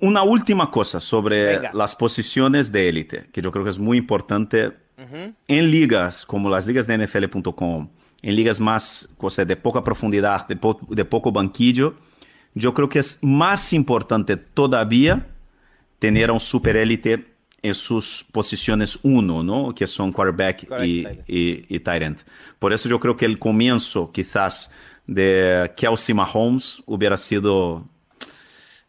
[0.00, 1.70] Una última cosa sobre Venga.
[1.74, 4.72] las posiciones de élite, que yo creo que es muy importante uh
[5.02, 5.34] -huh.
[5.46, 7.88] en ligas como las ligas de NFL.com,
[8.22, 11.94] en ligas más cosa, de poca profundidad, de, po de poco banquillo.
[12.54, 15.28] Yo creo que es más importante todavía
[15.98, 19.74] tener a un super élite en sus posiciones uno, ¿no?
[19.74, 22.18] Que son quarterback y, y, y, tight end.
[22.58, 24.70] Por eso yo creo que el comienzo quizás
[25.06, 27.84] de Kelsey Mahomes hubiera sido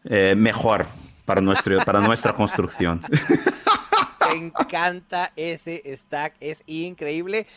[0.04, 0.86] eh, mejor
[1.26, 3.02] para, nuestro, para nuestra construcción.
[4.30, 7.48] Me encanta ese stack, es increíble.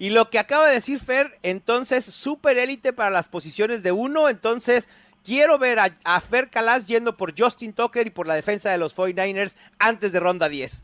[0.00, 4.30] Y lo que acaba de decir Fer, entonces, super élite para las posiciones de uno,
[4.30, 4.88] entonces
[5.22, 8.96] Quiero ver a, Fer Calas yendo por Justin Tucker y por la defensa de los
[8.96, 10.82] 49ers antes de ronda 10.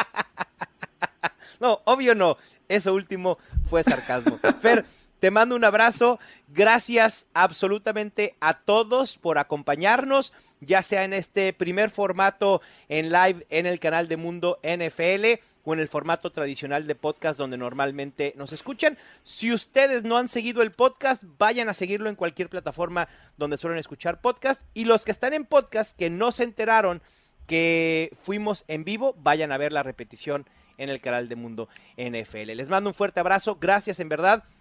[1.60, 2.36] no, obvio no.
[2.68, 4.38] Eso último fue sarcasmo.
[4.60, 4.84] Fer,
[5.20, 6.18] te mando un abrazo.
[6.48, 13.66] Gracias absolutamente a todos por acompañarnos, ya sea en este primer formato en live en
[13.66, 18.52] el canal de Mundo NFL o en el formato tradicional de podcast donde normalmente nos
[18.52, 18.96] escuchan.
[19.22, 23.78] Si ustedes no han seguido el podcast, vayan a seguirlo en cualquier plataforma donde suelen
[23.78, 24.62] escuchar podcast.
[24.74, 27.02] Y los que están en podcast que no se enteraron
[27.46, 30.48] que fuimos en vivo, vayan a ver la repetición
[30.78, 32.52] en el canal de Mundo NFL.
[32.54, 34.44] Les mando un fuerte abrazo, gracias en verdad.